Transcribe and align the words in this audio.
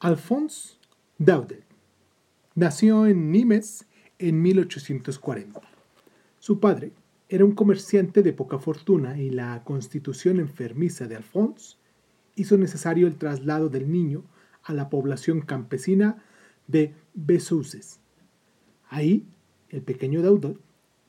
Alphonse 0.00 0.76
Daudet 1.18 1.64
nació 2.54 3.06
en 3.06 3.32
Nimes 3.32 3.84
en 4.20 4.40
1840. 4.40 5.60
Su 6.38 6.60
padre 6.60 6.92
era 7.28 7.44
un 7.44 7.50
comerciante 7.50 8.22
de 8.22 8.32
poca 8.32 8.60
fortuna 8.60 9.18
y 9.18 9.30
la 9.30 9.64
constitución 9.64 10.38
enfermiza 10.38 11.08
de 11.08 11.16
Alphonse 11.16 11.78
hizo 12.36 12.56
necesario 12.56 13.08
el 13.08 13.16
traslado 13.16 13.70
del 13.70 13.90
niño 13.90 14.22
a 14.62 14.72
la 14.72 14.88
población 14.88 15.40
campesina 15.40 16.22
de 16.68 16.94
Besouses. 17.14 17.98
Ahí, 18.88 19.26
el 19.68 19.82
pequeño 19.82 20.22
Daudot 20.22 20.60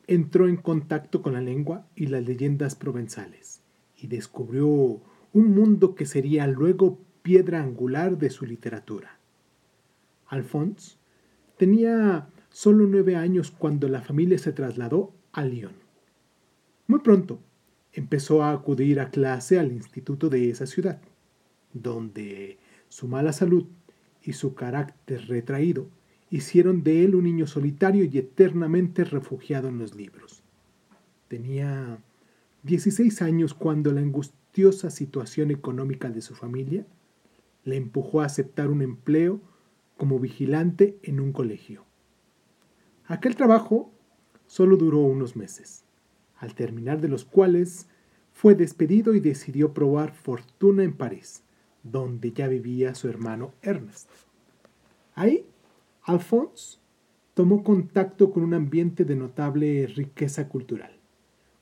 entró 0.07 0.47
en 0.47 0.55
contacto 0.55 1.21
con 1.21 1.33
la 1.33 1.41
lengua 1.41 1.85
y 1.95 2.07
las 2.07 2.25
leyendas 2.25 2.73
provenzales 2.73 3.61
y 3.95 4.07
descubrió 4.07 4.67
un 4.67 5.53
mundo 5.53 5.93
que 5.93 6.07
sería 6.07 6.47
luego 6.47 6.97
piedra 7.21 7.61
angular 7.61 8.17
de 8.17 8.29
su 8.29 8.45
literatura. 8.45 9.19
Alphonse 10.27 10.97
tenía 11.57 12.27
solo 12.49 12.87
nueve 12.87 13.15
años 13.15 13.51
cuando 13.51 13.87
la 13.87 14.01
familia 14.01 14.37
se 14.37 14.51
trasladó 14.51 15.13
a 15.31 15.43
Lyon. 15.45 15.73
Muy 16.87 16.99
pronto 16.99 17.39
empezó 17.93 18.43
a 18.43 18.51
acudir 18.51 18.99
a 18.99 19.09
clase 19.09 19.59
al 19.59 19.71
instituto 19.71 20.29
de 20.29 20.49
esa 20.49 20.65
ciudad, 20.65 21.01
donde 21.73 22.57
su 22.87 23.07
mala 23.07 23.33
salud 23.33 23.65
y 24.23 24.33
su 24.33 24.55
carácter 24.55 25.27
retraído 25.27 25.87
hicieron 26.29 26.83
de 26.83 27.03
él 27.03 27.15
un 27.15 27.23
niño 27.23 27.47
solitario 27.47 28.03
y 28.05 28.17
eternamente 28.17 29.03
refugiado 29.03 29.67
en 29.67 29.79
los 29.79 29.95
libros. 29.95 30.43
Tenía 31.27 31.99
16 32.63 33.21
años 33.21 33.53
cuando 33.53 33.91
la 33.91 34.01
angustiosa 34.01 34.89
situación 34.89 35.51
económica 35.51 36.09
de 36.09 36.21
su 36.21 36.35
familia 36.35 36.85
le 37.63 37.75
empujó 37.75 38.21
a 38.21 38.25
aceptar 38.25 38.69
un 38.69 38.81
empleo 38.81 39.41
como 39.97 40.19
vigilante 40.19 40.97
en 41.03 41.19
un 41.19 41.33
colegio. 41.33 41.85
Aquel 43.05 43.35
trabajo 43.35 43.91
solo 44.47 44.77
duró 44.77 44.99
unos 44.99 45.35
meses, 45.35 45.83
al 46.37 46.55
terminar 46.55 47.01
de 47.01 47.09
los 47.09 47.25
cuales 47.25 47.87
fue 48.31 48.55
despedido 48.55 49.13
y 49.13 49.19
decidió 49.19 49.73
probar 49.73 50.13
fortuna 50.13 50.83
en 50.83 50.93
París, 50.93 51.43
donde 51.83 52.31
ya 52.31 52.47
vivía 52.47 52.95
su 52.95 53.09
hermano 53.09 53.53
Ernest. 53.61 54.09
Ahí, 55.15 55.45
Alphonse 56.03 56.79
tomó 57.33 57.63
contacto 57.63 58.31
con 58.31 58.43
un 58.43 58.53
ambiente 58.53 59.05
de 59.05 59.15
notable 59.15 59.87
riqueza 59.87 60.47
cultural. 60.47 60.97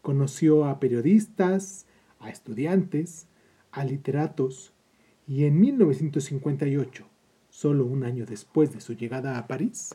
Conoció 0.02 0.66
a 0.66 0.80
periodistas, 0.80 1.88
a 2.20 2.30
estudiantes, 2.30 3.28
a 3.72 3.84
literatos, 3.84 4.74
y 5.28 5.44
en 5.44 5.60
1958, 5.60 7.06
solo 7.50 7.86
un 7.86 8.06
año 8.06 8.26
después 8.26 8.74
de 8.74 8.80
su 8.80 8.94
llegada 8.94 9.38
a 9.38 9.46
París, 9.46 9.94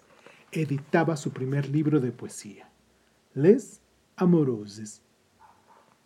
editaba 0.52 1.16
su 1.16 1.30
primer 1.30 1.70
libro 1.70 2.00
de 2.00 2.12
poesía, 2.12 2.70
Les 3.32 3.80
Amoroses. 4.16 5.02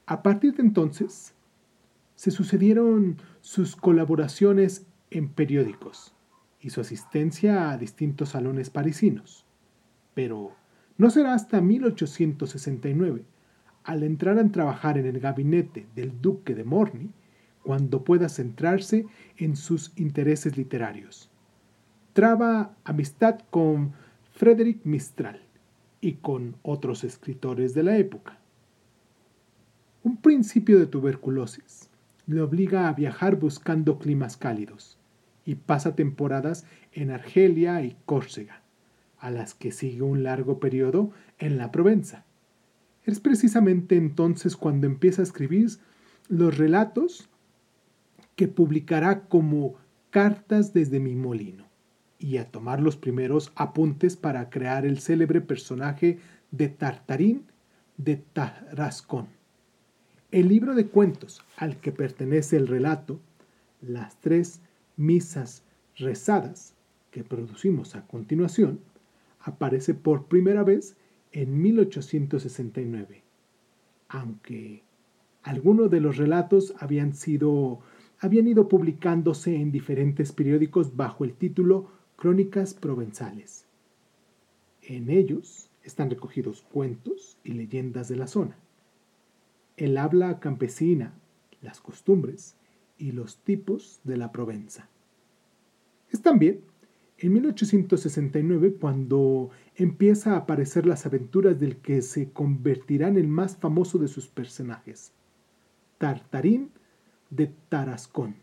A 0.06 0.22
partir 0.22 0.54
de 0.54 0.62
entonces, 0.62 1.34
se 2.14 2.30
sucedieron 2.30 3.16
sus 3.40 3.74
colaboraciones 3.74 4.86
en 5.10 5.28
periódicos 5.28 6.14
y 6.60 6.70
su 6.70 6.80
asistencia 6.80 7.70
a 7.70 7.78
distintos 7.78 8.30
salones 8.30 8.70
parisinos. 8.70 9.44
Pero 10.14 10.54
no 10.98 11.10
será 11.10 11.34
hasta 11.34 11.60
1869, 11.60 13.24
al 13.82 14.02
entrar 14.04 14.38
a 14.38 14.48
trabajar 14.50 14.98
en 14.98 15.06
el 15.06 15.18
gabinete 15.18 15.88
del 15.94 16.20
duque 16.20 16.54
de 16.54 16.64
Morny, 16.64 17.10
cuando 17.66 18.04
pueda 18.04 18.28
centrarse 18.28 19.06
en 19.36 19.56
sus 19.56 19.90
intereses 19.96 20.56
literarios. 20.56 21.28
Traba 22.12 22.76
amistad 22.84 23.40
con 23.50 23.92
Frédéric 24.30 24.84
Mistral 24.84 25.42
y 26.00 26.12
con 26.12 26.54
otros 26.62 27.02
escritores 27.02 27.74
de 27.74 27.82
la 27.82 27.98
época. 27.98 28.38
Un 30.04 30.16
principio 30.18 30.78
de 30.78 30.86
tuberculosis 30.86 31.90
le 32.28 32.40
obliga 32.40 32.86
a 32.86 32.92
viajar 32.92 33.34
buscando 33.34 33.98
climas 33.98 34.36
cálidos 34.36 34.96
y 35.44 35.56
pasa 35.56 35.96
temporadas 35.96 36.66
en 36.92 37.10
Argelia 37.10 37.82
y 37.82 37.96
Córcega, 38.06 38.62
a 39.18 39.32
las 39.32 39.54
que 39.54 39.72
sigue 39.72 40.02
un 40.02 40.22
largo 40.22 40.60
periodo 40.60 41.10
en 41.40 41.58
la 41.58 41.72
Provenza. 41.72 42.24
Es 43.02 43.18
precisamente 43.18 43.96
entonces 43.96 44.56
cuando 44.56 44.86
empieza 44.86 45.22
a 45.22 45.24
escribir 45.24 45.70
los 46.28 46.56
relatos 46.56 47.28
que 48.36 48.48
publicará 48.48 49.22
como 49.28 49.74
Cartas 50.10 50.72
desde 50.72 51.00
mi 51.00 51.14
molino 51.14 51.64
y 52.18 52.38
a 52.38 52.50
tomar 52.50 52.80
los 52.80 52.96
primeros 52.96 53.52
apuntes 53.54 54.16
para 54.16 54.48
crear 54.48 54.86
el 54.86 54.98
célebre 54.98 55.40
personaje 55.40 56.18
de 56.50 56.68
Tartarín 56.68 57.44
de 57.96 58.16
Tarascón. 58.16 59.26
El 60.30 60.48
libro 60.48 60.74
de 60.74 60.86
cuentos 60.86 61.44
al 61.56 61.76
que 61.80 61.92
pertenece 61.92 62.56
el 62.56 62.66
relato, 62.66 63.20
las 63.80 64.16
tres 64.20 64.60
misas 64.96 65.62
rezadas 65.96 66.74
que 67.10 67.24
producimos 67.24 67.94
a 67.94 68.06
continuación, 68.06 68.80
aparece 69.40 69.94
por 69.94 70.26
primera 70.26 70.62
vez 70.64 70.96
en 71.32 71.60
1869, 71.60 73.22
aunque 74.08 74.82
algunos 75.42 75.90
de 75.90 76.00
los 76.00 76.16
relatos 76.16 76.74
habían 76.78 77.14
sido 77.14 77.80
habían 78.26 78.48
ido 78.48 78.68
publicándose 78.68 79.54
en 79.56 79.70
diferentes 79.70 80.32
periódicos 80.32 80.96
bajo 80.96 81.24
el 81.24 81.34
título 81.34 81.90
Crónicas 82.16 82.74
Provenzales. 82.74 83.66
En 84.82 85.10
ellos 85.10 85.70
están 85.84 86.10
recogidos 86.10 86.62
cuentos 86.62 87.38
y 87.44 87.52
leyendas 87.52 88.08
de 88.08 88.16
la 88.16 88.26
zona, 88.26 88.56
el 89.76 89.96
habla 89.96 90.40
campesina, 90.40 91.14
las 91.62 91.80
costumbres 91.80 92.56
y 92.98 93.12
los 93.12 93.38
tipos 93.38 94.00
de 94.02 94.16
la 94.16 94.32
Provenza. 94.32 94.88
Es 96.10 96.20
también 96.20 96.62
en 97.18 97.32
1869 97.32 98.74
cuando 98.80 99.50
empieza 99.76 100.32
a 100.32 100.38
aparecer 100.38 100.84
las 100.84 101.06
aventuras 101.06 101.60
del 101.60 101.76
que 101.76 102.02
se 102.02 102.30
convertirá 102.30 103.06
en 103.06 103.18
el 103.18 103.28
más 103.28 103.56
famoso 103.56 103.98
de 103.98 104.08
sus 104.08 104.26
personajes, 104.26 105.12
Tartarín 105.98 106.70
de 107.30 107.52
Tarascón. 107.68 108.36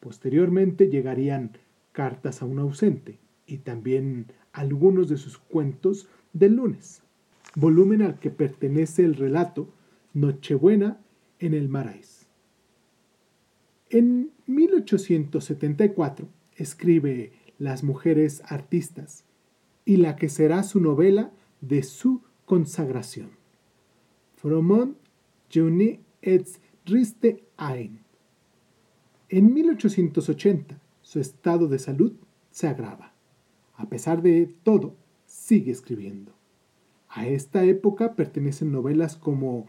Posteriormente 0.00 0.88
llegarían 0.88 1.52
Cartas 1.92 2.40
a 2.40 2.46
un 2.46 2.58
ausente 2.60 3.18
y 3.46 3.58
también 3.58 4.26
algunos 4.52 5.08
de 5.08 5.16
sus 5.16 5.38
cuentos 5.38 6.08
del 6.32 6.54
lunes, 6.54 7.02
volumen 7.56 8.02
al 8.02 8.18
que 8.18 8.30
pertenece 8.30 9.04
el 9.04 9.16
relato 9.16 9.68
Nochebuena 10.14 11.00
en 11.38 11.54
el 11.54 11.68
Marais. 11.68 12.26
En 13.90 14.30
1874 14.46 16.28
escribe 16.56 17.32
Las 17.58 17.82
mujeres 17.82 18.42
artistas 18.46 19.24
y 19.84 19.96
la 19.96 20.16
que 20.16 20.28
será 20.28 20.62
su 20.62 20.80
novela 20.80 21.32
de 21.60 21.82
su 21.82 22.22
consagración. 22.44 23.30
Fromont 24.36 24.96
Journée 25.50 26.00
et 26.22 26.46
Riste 26.90 27.44
Ain. 27.56 28.00
En 29.28 29.54
1880, 29.54 30.80
su 31.02 31.20
estado 31.20 31.68
de 31.68 31.78
salud 31.78 32.14
se 32.50 32.66
agrava. 32.66 33.12
A 33.74 33.88
pesar 33.88 34.22
de 34.22 34.52
todo, 34.64 34.96
sigue 35.24 35.70
escribiendo. 35.70 36.32
A 37.08 37.28
esta 37.28 37.62
época 37.62 38.16
pertenecen 38.16 38.72
novelas 38.72 39.14
como 39.14 39.68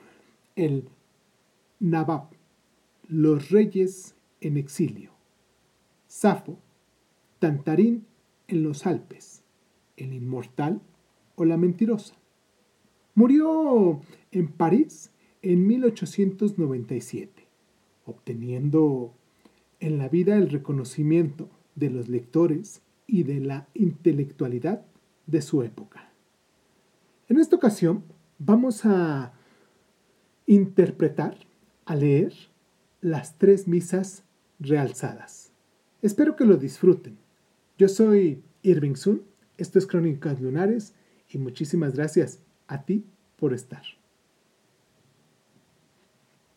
El 0.56 0.90
Nabab, 1.80 2.30
Los 3.08 3.52
Reyes 3.52 4.16
en 4.40 4.58
Exilio, 4.58 5.12
Safo, 6.08 6.58
Tantarín 7.38 8.08
en 8.48 8.64
los 8.64 8.88
Alpes, 8.88 9.44
El 9.96 10.14
Inmortal 10.14 10.82
o 11.36 11.46
La 11.46 11.58
Mentirosa. 11.58 12.16
Murió 13.14 14.02
en 14.32 14.48
París 14.48 15.12
en 15.42 15.68
1897, 15.68 17.48
obteniendo 18.06 19.14
en 19.80 19.98
la 19.98 20.08
vida 20.10 20.36
el 20.38 20.50
reconocimiento 20.50 21.50
de 21.76 21.90
los 21.90 22.10
lectores 22.10 22.82
y 23.08 23.24
de 23.24 23.40
la 23.40 23.68
intelectualidad 23.74 24.86
de 25.26 25.42
su 25.42 25.64
época. 25.64 26.12
En 27.28 27.40
esta 27.40 27.56
ocasión 27.56 28.04
vamos 28.38 28.86
a 28.86 29.34
interpretar, 30.46 31.38
a 31.86 31.96
leer 31.96 32.34
las 33.02 33.38
tres 33.38 33.68
misas 33.68 34.24
realzadas. 34.60 35.52
Espero 36.02 36.36
que 36.36 36.46
lo 36.46 36.58
disfruten. 36.58 37.18
Yo 37.78 37.88
soy 37.88 38.44
Irving 38.62 38.96
Sun, 38.96 39.24
esto 39.58 39.80
es 39.80 39.88
Crónicas 39.88 40.42
Lunares 40.42 40.94
y 41.30 41.38
muchísimas 41.38 41.94
gracias 41.96 42.40
a 42.68 42.84
ti 42.84 43.06
por 43.38 43.54
estar. 43.54 43.84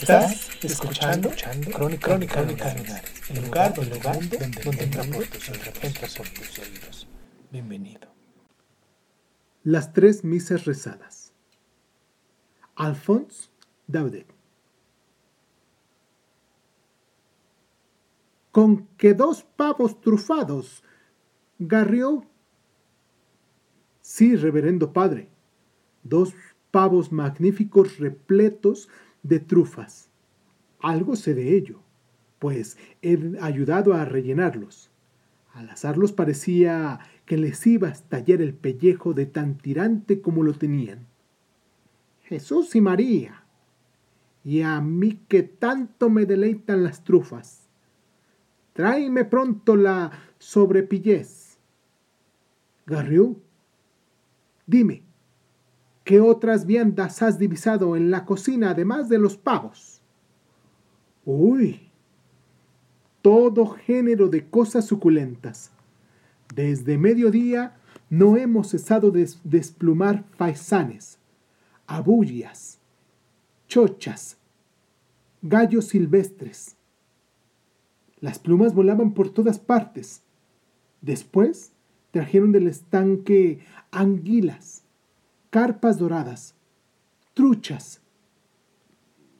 Estás 0.00 0.48
escuchando, 0.62 1.28
escuchando 1.28 1.70
Crónica, 1.72 2.06
Crónica, 2.06 2.34
Crónica 2.34 3.02
el 3.30 3.44
lugar, 3.44 3.74
el 3.76 3.90
lugar 3.90 4.18
donde, 4.20 4.38
donde, 4.38 4.62
donde 4.62 4.84
entra 4.84 5.02
por 5.02 5.26
tus 5.26 5.48
oídos. 5.48 6.16
por 6.16 6.28
tus 6.28 6.58
oídos. 6.60 7.08
Bienvenido. 7.50 8.08
Las 9.64 9.92
tres 9.92 10.22
misas 10.22 10.66
rezadas. 10.66 11.32
Alphonse 12.76 13.50
Daudet. 13.88 14.32
Con 18.52 18.86
que 18.96 19.14
dos 19.14 19.42
pavos 19.56 20.00
trufados, 20.00 20.84
Garrió. 21.58 22.24
Sí, 24.00 24.36
reverendo 24.36 24.92
padre, 24.92 25.28
dos 26.04 26.34
pavos 26.70 27.10
magníficos 27.10 27.98
repletos 27.98 28.88
de 29.28 29.40
trufas. 29.40 30.08
Algo 30.80 31.16
sé 31.16 31.34
de 31.34 31.56
ello, 31.56 31.80
pues 32.38 32.78
he 33.02 33.36
ayudado 33.40 33.94
a 33.94 34.04
rellenarlos. 34.04 34.90
Al 35.52 35.70
azarlos 35.70 36.12
parecía 36.12 37.00
que 37.26 37.36
les 37.36 37.66
iba 37.66 37.88
a 37.88 37.92
estallar 37.92 38.40
el 38.40 38.54
pellejo 38.54 39.12
de 39.12 39.26
tan 39.26 39.58
tirante 39.58 40.20
como 40.20 40.42
lo 40.42 40.54
tenían. 40.54 41.06
Jesús 42.22 42.74
y 42.76 42.80
María. 42.80 43.44
Y 44.44 44.62
a 44.62 44.80
mí 44.80 45.20
que 45.28 45.42
tanto 45.42 46.10
me 46.10 46.26
deleitan 46.26 46.84
las 46.84 47.02
trufas. 47.02 47.68
Tráeme 48.72 49.24
pronto 49.24 49.76
la 49.76 50.12
sobrepillez. 50.38 51.58
Garriú, 52.86 53.42
dime, 54.66 55.02
¿Qué 56.08 56.20
otras 56.22 56.64
viandas 56.64 57.20
has 57.20 57.38
divisado 57.38 57.94
en 57.94 58.10
la 58.10 58.24
cocina 58.24 58.70
además 58.70 59.10
de 59.10 59.18
los 59.18 59.36
pavos? 59.36 60.00
Uy, 61.26 61.90
todo 63.20 63.66
género 63.66 64.28
de 64.28 64.48
cosas 64.48 64.86
suculentas. 64.86 65.70
Desde 66.54 66.96
mediodía 66.96 67.76
no 68.08 68.38
hemos 68.38 68.70
cesado 68.70 69.10
de 69.10 69.28
desplumar 69.44 70.24
faisanes, 70.38 71.18
abullas, 71.86 72.78
chochas, 73.66 74.38
gallos 75.42 75.88
silvestres. 75.88 76.78
Las 78.18 78.38
plumas 78.38 78.72
volaban 78.72 79.12
por 79.12 79.28
todas 79.28 79.58
partes. 79.58 80.22
Después 81.02 81.72
trajeron 82.12 82.50
del 82.52 82.66
estanque 82.66 83.60
anguilas, 83.90 84.77
carpas 85.50 85.98
doradas, 85.98 86.54
truchas. 87.34 88.00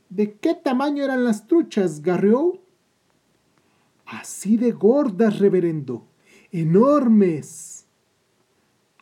¿De 0.08 0.34
qué 0.34 0.55
tamaño 0.55 1.05
eran 1.05 1.25
las 1.25 1.46
truchas, 1.46 2.00
Garrió? 2.02 2.60
Así 4.06 4.56
de 4.56 4.72
gordas, 4.72 5.38
reverendo, 5.38 6.06
enormes. 6.50 7.87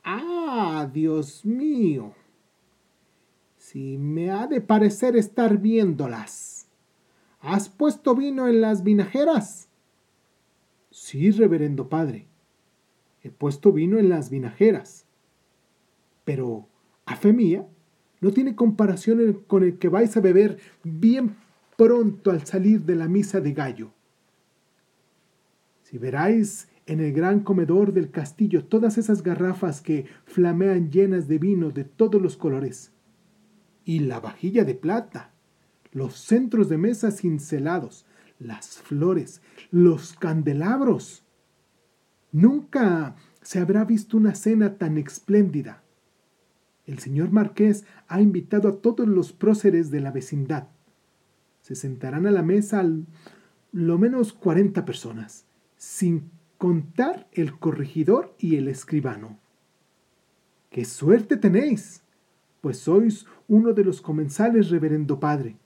Ah, 0.03 0.89
Dios 0.93 1.45
mío. 1.45 2.13
Si 3.57 3.99
me 3.99 4.31
ha 4.31 4.47
de 4.47 4.61
parecer 4.61 5.17
estar 5.17 5.59
viéndolas. 5.59 6.69
¿Has 7.41 7.69
puesto 7.69 8.15
vino 8.17 8.49
en 8.49 8.61
las 8.61 8.83
vinajeras? 8.83 9.69
Sí, 10.91 11.31
reverendo 11.31 11.89
padre. 11.89 12.27
He 13.23 13.31
puesto 13.31 13.73
vino 13.73 13.99
en 13.99 14.09
las 14.09 14.31
vinajeras. 14.31 15.05
Pero 16.25 16.69
a 17.07 17.17
fe 17.17 17.33
mía, 17.33 17.67
no 18.21 18.33
tiene 18.33 18.55
comparación 18.55 19.45
con 19.47 19.63
el 19.63 19.79
que 19.79 19.89
vais 19.89 20.17
a 20.17 20.21
beber 20.21 20.59
bien 20.83 21.37
pronto 21.77 22.31
al 22.31 22.45
salir 22.47 22.83
de 22.83 22.97
la 22.97 23.09
misa 23.09 23.41
de 23.41 23.53
gallo. 23.53 23.93
Si 25.83 25.99
veráis 25.99 26.69
en 26.87 27.01
el 27.01 27.13
gran 27.13 27.41
comedor 27.41 27.93
del 27.93 28.11
castillo 28.11 28.65
todas 28.65 28.99
esas 28.99 29.23
garrafas 29.23 29.81
que 29.81 30.07
flamean 30.25 30.91
llenas 30.91 31.29
de 31.29 31.39
vino 31.39 31.71
de 31.71 31.85
todos 31.85 32.21
los 32.21 32.37
colores, 32.37 32.93
y 33.85 34.01
la 34.01 34.19
vajilla 34.19 34.65
de 34.65 34.75
plata, 34.75 35.31
los 35.93 36.15
centros 36.19 36.69
de 36.69 36.77
mesa 36.77 37.13
cincelados, 37.13 38.05
las 38.39 38.79
flores, 38.79 39.41
los 39.71 40.13
candelabros. 40.15 41.25
Nunca 42.33 43.15
se 43.43 43.61
habrá 43.61 43.85
visto 43.85 44.17
una 44.17 44.35
cena 44.35 44.77
tan 44.77 44.99
espléndida. 44.99 45.85
El 46.87 47.01
señor 47.01 47.33
marqués 47.33 47.85
ha 48.07 48.21
invitado 48.21 48.69
a 48.69 48.77
todos 48.81 49.07
los 49.09 49.33
próceres 49.33 49.91
de 49.91 50.01
la 50.01 50.13
vecindad. 50.13 50.69
Se 51.61 51.75
sentarán 51.75 52.27
a 52.27 52.31
la 52.31 52.43
mesa 52.43 52.81
al, 52.81 53.07
lo 53.73 53.99
menos 53.99 54.33
cuarenta 54.33 54.85
personas, 54.85 55.47
sin 55.77 56.31
contar 56.59 57.27
el 57.33 57.59
corregidor 57.59 58.35
y 58.39 58.57
el 58.57 58.69
escribano. 58.69 59.39
¡Qué 60.71 60.85
suerte 60.85 61.37
tenéis! 61.37 62.03
Pues 62.61 62.79
sois 62.79 63.27
uno 63.49 63.73
de 63.73 63.85
los 63.85 64.01
comensales, 64.01 64.71
reverendo 64.71 65.21
padre. 65.21 65.57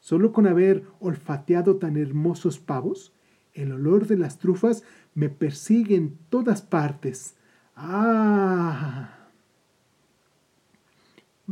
Solo 0.00 0.32
con 0.32 0.46
haber 0.46 0.84
olfateado 1.00 1.76
tan 1.76 1.96
hermosos 1.96 2.58
pavos, 2.58 3.12
el 3.52 3.72
olor 3.72 4.06
de 4.06 4.16
las 4.16 4.38
trufas 4.38 4.84
me 5.14 5.28
persigue 5.28 5.96
en 5.96 6.16
todas 6.30 6.62
partes. 6.62 7.34
¡Ah! 7.74 8.37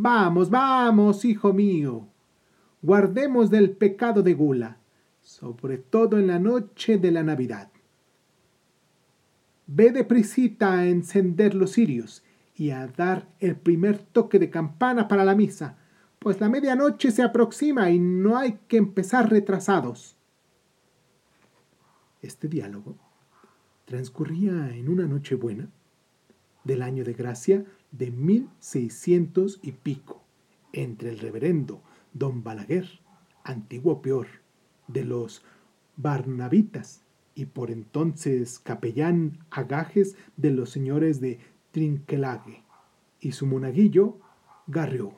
Vamos, 0.09 0.51
vamos, 0.51 1.25
hijo 1.25 1.53
mío, 1.53 2.07
guardemos 2.81 3.51
del 3.51 3.73
pecado 3.73 4.23
de 4.23 4.35
gula, 4.35 4.79
sobre 5.21 5.79
todo 5.79 6.17
en 6.17 6.29
la 6.29 6.39
noche 6.39 6.97
de 6.97 7.11
la 7.11 7.25
Navidad. 7.25 7.73
Ve 9.67 9.91
de 9.91 10.05
prisita 10.05 10.79
a 10.79 10.87
encender 10.87 11.57
los 11.57 11.73
cirios 11.73 12.23
y 12.55 12.71
a 12.71 12.87
dar 12.87 13.27
el 13.41 13.57
primer 13.57 13.99
toque 13.99 14.39
de 14.39 14.49
campana 14.49 15.09
para 15.09 15.25
la 15.25 15.35
misa, 15.35 15.77
pues 16.21 16.41
la 16.41 16.49
medianoche 16.49 17.11
se 17.11 17.25
aproxima 17.25 17.91
y 17.91 17.99
no 17.99 18.39
hay 18.39 18.61
que 18.69 18.77
empezar 18.77 19.29
retrasados. 19.29 20.17
Este 22.23 22.47
diálogo 22.47 22.97
transcurría 23.87 24.71
en 24.73 24.89
una 24.89 25.09
noche 25.09 25.35
buena 25.35 25.69
del 26.63 26.83
año 26.83 27.03
de 27.03 27.13
gracia 27.13 27.65
de 27.97 28.11
1600 28.11 29.61
y 29.63 29.73
pico, 29.73 30.23
entre 30.73 31.11
el 31.11 31.19
reverendo 31.19 31.83
don 32.13 32.43
Balaguer, 32.43 32.89
antiguo 33.45 34.03
peor, 34.03 34.27
de 34.89 35.05
los 35.05 35.43
Barnabitas, 35.97 37.03
y 37.35 37.47
por 37.47 37.71
entonces 37.71 38.59
capellán 38.59 39.39
agajes 39.51 40.17
de 40.37 40.51
los 40.51 40.71
señores 40.71 41.21
de 41.21 41.39
Trinquelague, 41.73 42.63
y 43.21 43.33
su 43.33 43.47
monaguillo 43.47 44.19
Garrió, 44.67 45.13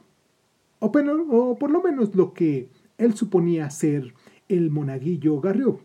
o, 0.80 0.86
o 0.86 1.58
por 1.58 1.70
lo 1.70 1.82
menos 1.82 2.14
lo 2.14 2.32
que 2.32 2.68
él 2.96 3.14
suponía 3.14 3.70
ser 3.70 4.14
el 4.48 4.70
monaguillo 4.70 5.40
Garrió, 5.40 5.80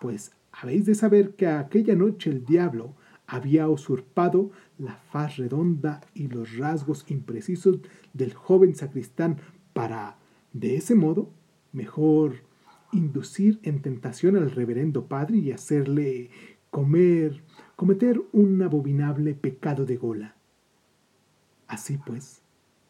pues 0.00 0.32
habéis 0.52 0.86
de 0.86 0.94
saber 0.94 1.34
que 1.34 1.46
aquella 1.46 1.94
noche 1.94 2.30
el 2.30 2.44
diablo 2.44 2.94
había 3.26 3.68
usurpado 3.68 4.50
la 4.82 4.96
faz 4.96 5.36
redonda 5.36 6.00
y 6.12 6.26
los 6.26 6.56
rasgos 6.58 7.04
imprecisos 7.08 7.78
del 8.12 8.34
joven 8.34 8.74
sacristán 8.74 9.38
para, 9.72 10.18
de 10.52 10.76
ese 10.76 10.94
modo, 10.94 11.30
mejor 11.72 12.42
inducir 12.92 13.60
en 13.62 13.80
tentación 13.80 14.36
al 14.36 14.50
reverendo 14.50 15.06
padre 15.06 15.38
y 15.38 15.52
hacerle 15.52 16.30
comer, 16.70 17.42
cometer 17.76 18.20
un 18.32 18.60
abominable 18.60 19.34
pecado 19.34 19.86
de 19.86 19.96
gola. 19.96 20.36
Así 21.68 21.98
pues, 22.04 22.42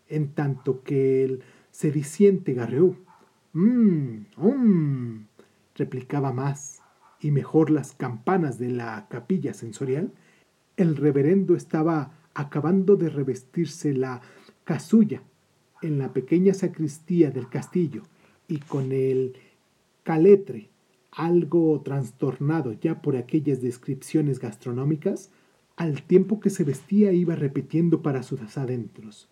en 0.08 0.32
tanto 0.32 0.82
que 0.82 1.24
el 1.24 1.42
sediciente 1.70 2.54
Garreú, 2.54 2.96
mmm, 3.52 4.24
mmm, 4.36 5.26
replicaba 5.74 6.32
más 6.32 6.82
y 7.20 7.30
mejor 7.30 7.70
las 7.70 7.92
campanas 7.92 8.58
de 8.58 8.70
la 8.70 9.06
capilla 9.08 9.54
sensorial, 9.54 10.12
el 10.76 10.96
reverendo 10.96 11.54
estaba 11.54 12.12
acabando 12.34 12.96
de 12.96 13.08
revestirse 13.08 13.92
la 13.94 14.20
casulla 14.64 15.22
en 15.82 15.98
la 15.98 16.12
pequeña 16.12 16.54
sacristía 16.54 17.30
del 17.30 17.48
castillo 17.48 18.02
y 18.48 18.58
con 18.58 18.92
el 18.92 19.34
caletre 20.02 20.70
algo 21.12 21.80
trastornado 21.82 22.72
ya 22.72 23.02
por 23.02 23.16
aquellas 23.16 23.60
descripciones 23.60 24.40
gastronómicas, 24.40 25.30
al 25.76 26.02
tiempo 26.02 26.40
que 26.40 26.50
se 26.50 26.64
vestía 26.64 27.12
iba 27.12 27.34
repitiendo 27.34 28.02
para 28.02 28.22
sus 28.22 28.56
adentros. 28.56 29.28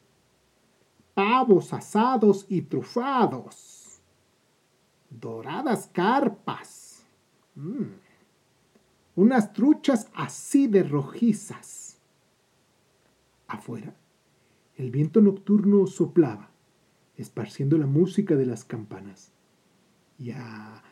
Pavos 1.14 1.73
asados 1.73 2.47
y 2.49 2.62
trufados. 2.62 4.00
Doradas 5.09 5.88
carpas. 5.92 7.04
Mm. 7.54 8.10
Unas 9.17 9.52
truchas 9.52 10.09
así 10.14 10.67
de 10.67 10.83
rojizas. 10.83 11.99
Afuera, 13.49 13.95
el 14.76 14.90
viento 14.90 15.21
nocturno 15.21 15.87
soplaba, 15.87 16.50
esparciendo 17.17 17.76
la 17.76 17.87
música 17.87 18.37
de 18.37 18.47
las 18.47 18.64
campanas. 18.64 19.33
Y 20.19 20.31
a 20.31 20.83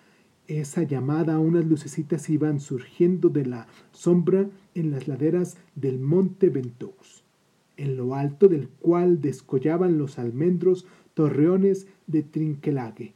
esa 0.49 0.83
llamada 0.83 1.39
unas 1.39 1.67
lucecitas 1.67 2.29
iban 2.31 2.59
surgiendo 2.59 3.29
de 3.29 3.47
la 3.47 3.67
sombra 3.93 4.49
en 4.75 4.91
las 4.91 5.07
laderas 5.07 5.59
del 5.75 5.99
monte 6.01 6.49
Ventoux, 6.49 7.23
en 7.77 7.97
lo 7.97 8.15
alto 8.15 8.49
del 8.49 8.69
cual 8.69 9.21
descollaban 9.21 9.99
los 9.99 10.19
almendros 10.19 10.87
torreones 11.15 11.87
de 12.07 12.23
Trinquelague. 12.23 13.15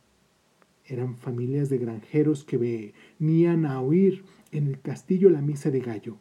Eran 0.85 1.17
familias 1.17 1.71
de 1.71 1.79
granjeros 1.79 2.45
que 2.45 2.93
venían 3.19 3.67
a 3.67 3.81
oír 3.81 4.25
en 4.53 4.67
el 4.67 4.81
castillo 4.81 5.31
la 5.31 5.41
misa 5.41 5.71
de 5.71 5.81
gallo. 5.81 6.19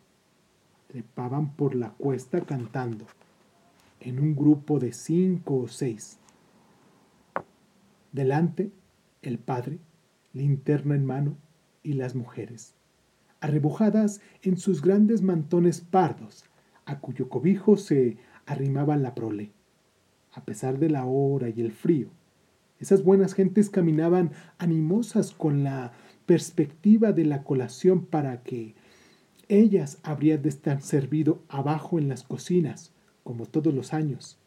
Trepaban 0.87 1.55
por 1.55 1.75
la 1.75 1.91
cuesta 1.91 2.41
cantando, 2.41 3.05
en 3.99 4.19
un 4.19 4.35
grupo 4.35 4.79
de 4.79 4.93
cinco 4.93 5.57
o 5.57 5.67
seis. 5.67 6.17
Delante, 8.11 8.71
el 9.21 9.37
padre, 9.37 9.79
linterna 10.33 10.95
en 10.95 11.05
mano, 11.05 11.37
y 11.83 11.93
las 11.93 12.15
mujeres, 12.15 12.75
arrebujadas 13.39 14.21
en 14.43 14.57
sus 14.57 14.81
grandes 14.81 15.21
mantones 15.21 15.81
pardos, 15.81 16.45
a 16.85 16.99
cuyo 16.99 17.29
cobijo 17.29 17.77
se 17.77 18.17
arrimaba 18.45 18.97
la 18.97 19.15
prole. 19.15 19.51
A 20.33 20.45
pesar 20.45 20.77
de 20.79 20.89
la 20.89 21.05
hora 21.05 21.49
y 21.49 21.61
el 21.61 21.71
frío, 21.71 22.09
esas 22.79 23.03
buenas 23.03 23.33
gentes 23.33 23.69
caminaban 23.69 24.31
animosas 24.57 25.31
con 25.31 25.63
la 25.63 25.91
perspectiva 26.31 27.11
de 27.11 27.25
la 27.25 27.43
colación 27.43 28.05
para 28.05 28.41
que 28.41 28.73
ellas 29.49 29.97
habrían 30.01 30.41
de 30.41 30.47
estar 30.47 30.81
servido 30.81 31.41
abajo 31.49 31.99
en 31.99 32.07
las 32.07 32.23
cocinas, 32.23 32.93
como 33.25 33.47
todos 33.47 33.73
los 33.73 33.93
años. 33.93 34.37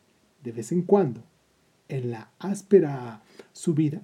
De 0.43 0.53
vez 0.53 0.73
en 0.73 0.81
cuando, 0.81 1.23
en 1.91 2.11
la 2.11 2.31
áspera 2.39 3.23
subida, 3.53 4.01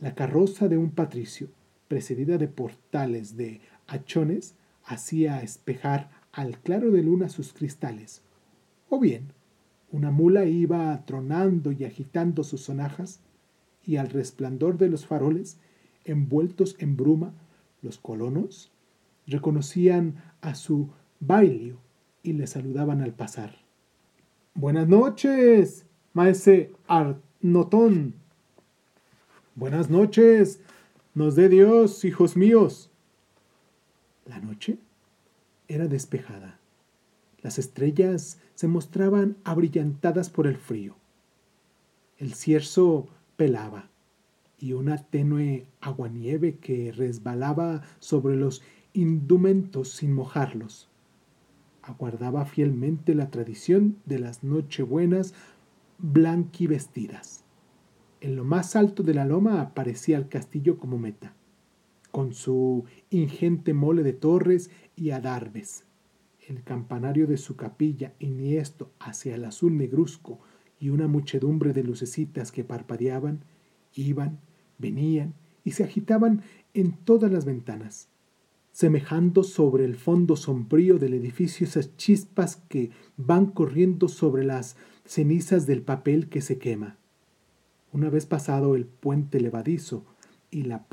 la 0.00 0.16
carroza 0.16 0.66
de 0.66 0.78
un 0.78 0.90
patricio, 0.90 1.46
precedida 1.86 2.38
de 2.38 2.48
portales 2.48 3.36
de 3.36 3.60
hachones, 3.86 4.56
hacía 4.82 5.42
espejar 5.42 6.10
al 6.32 6.58
claro 6.58 6.90
de 6.90 7.04
luna 7.04 7.28
sus 7.28 7.52
cristales. 7.52 8.22
O 8.90 8.98
bien, 8.98 9.28
una 9.92 10.10
mula 10.10 10.44
iba 10.44 11.00
tronando 11.06 11.70
y 11.70 11.84
agitando 11.84 12.42
sus 12.42 12.62
sonajas, 12.62 13.20
y 13.86 13.94
al 13.94 14.10
resplandor 14.10 14.76
de 14.76 14.88
los 14.88 15.06
faroles, 15.06 15.58
envueltos 16.04 16.76
en 16.78 16.96
bruma, 16.96 17.32
los 17.82 17.98
colonos 17.98 18.70
reconocían 19.26 20.22
a 20.40 20.54
su 20.54 20.90
bailio 21.20 21.78
y 22.22 22.32
le 22.32 22.46
saludaban 22.46 23.00
al 23.00 23.14
pasar. 23.14 23.56
Buenas 24.54 24.88
noches, 24.88 25.86
maese 26.12 26.72
Arnotón, 26.86 28.14
Buenas 29.54 29.90
noches. 29.90 30.60
Nos 31.14 31.36
dé 31.36 31.50
Dios, 31.50 32.06
hijos 32.06 32.38
míos. 32.38 32.90
La 34.24 34.40
noche 34.40 34.78
era 35.68 35.88
despejada. 35.88 36.58
Las 37.42 37.58
estrellas 37.58 38.40
se 38.54 38.66
mostraban 38.66 39.36
abrillantadas 39.44 40.30
por 40.30 40.46
el 40.46 40.56
frío. 40.56 40.96
El 42.16 42.32
cierzo 42.32 43.08
pelaba 43.36 43.90
y 44.62 44.74
una 44.74 44.96
tenue 44.96 45.66
aguanieve 45.80 46.58
que 46.58 46.92
resbalaba 46.92 47.82
sobre 47.98 48.36
los 48.36 48.62
indumentos 48.92 49.90
sin 49.90 50.12
mojarlos. 50.12 50.88
Aguardaba 51.82 52.44
fielmente 52.44 53.16
la 53.16 53.28
tradición 53.28 53.96
de 54.06 54.20
las 54.20 54.44
nochebuenas 54.44 55.34
blanquivestidas. 55.98 57.44
En 58.20 58.36
lo 58.36 58.44
más 58.44 58.76
alto 58.76 59.02
de 59.02 59.14
la 59.14 59.24
loma 59.24 59.60
aparecía 59.60 60.16
el 60.16 60.28
castillo 60.28 60.78
como 60.78 60.96
meta, 60.96 61.34
con 62.12 62.32
su 62.32 62.84
ingente 63.10 63.74
mole 63.74 64.04
de 64.04 64.12
torres 64.12 64.70
y 64.94 65.10
adarves. 65.10 65.86
El 66.46 66.62
campanario 66.62 67.26
de 67.26 67.36
su 67.36 67.56
capilla, 67.56 68.14
esto 68.20 68.92
hacia 69.00 69.34
el 69.34 69.44
azul 69.44 69.76
negruzco, 69.76 70.38
y 70.78 70.90
una 70.90 71.08
muchedumbre 71.08 71.72
de 71.72 71.82
lucecitas 71.82 72.52
que 72.52 72.62
parpadeaban, 72.62 73.44
iban, 73.94 74.38
venían 74.82 75.32
y 75.64 75.70
se 75.70 75.84
agitaban 75.84 76.42
en 76.74 76.92
todas 76.92 77.32
las 77.32 77.46
ventanas, 77.46 78.08
semejando 78.72 79.44
sobre 79.44 79.86
el 79.86 79.96
fondo 79.96 80.36
sombrío 80.36 80.98
del 80.98 81.14
edificio 81.14 81.66
esas 81.66 81.96
chispas 81.96 82.56
que 82.68 82.90
van 83.16 83.46
corriendo 83.46 84.08
sobre 84.08 84.44
las 84.44 84.76
cenizas 85.06 85.66
del 85.66 85.80
papel 85.80 86.28
que 86.28 86.42
se 86.42 86.58
quema. 86.58 86.98
Una 87.92 88.10
vez 88.10 88.26
pasado 88.26 88.74
el 88.74 88.84
puente 88.84 89.40
levadizo 89.40 90.04
y 90.50 90.62
la 90.64 90.86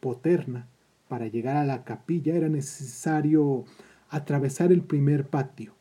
poterna, 0.00 0.68
para 1.08 1.26
llegar 1.26 1.56
a 1.56 1.64
la 1.64 1.84
capilla 1.84 2.34
era 2.34 2.48
necesario 2.48 3.64
atravesar 4.08 4.72
el 4.72 4.82
primer 4.82 5.28
patio, 5.28 5.74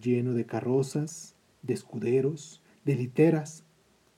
lleno 0.00 0.34
de 0.34 0.46
carrozas, 0.46 1.34
de 1.62 1.74
escuderos, 1.74 2.62
de 2.84 2.96
literas, 2.96 3.64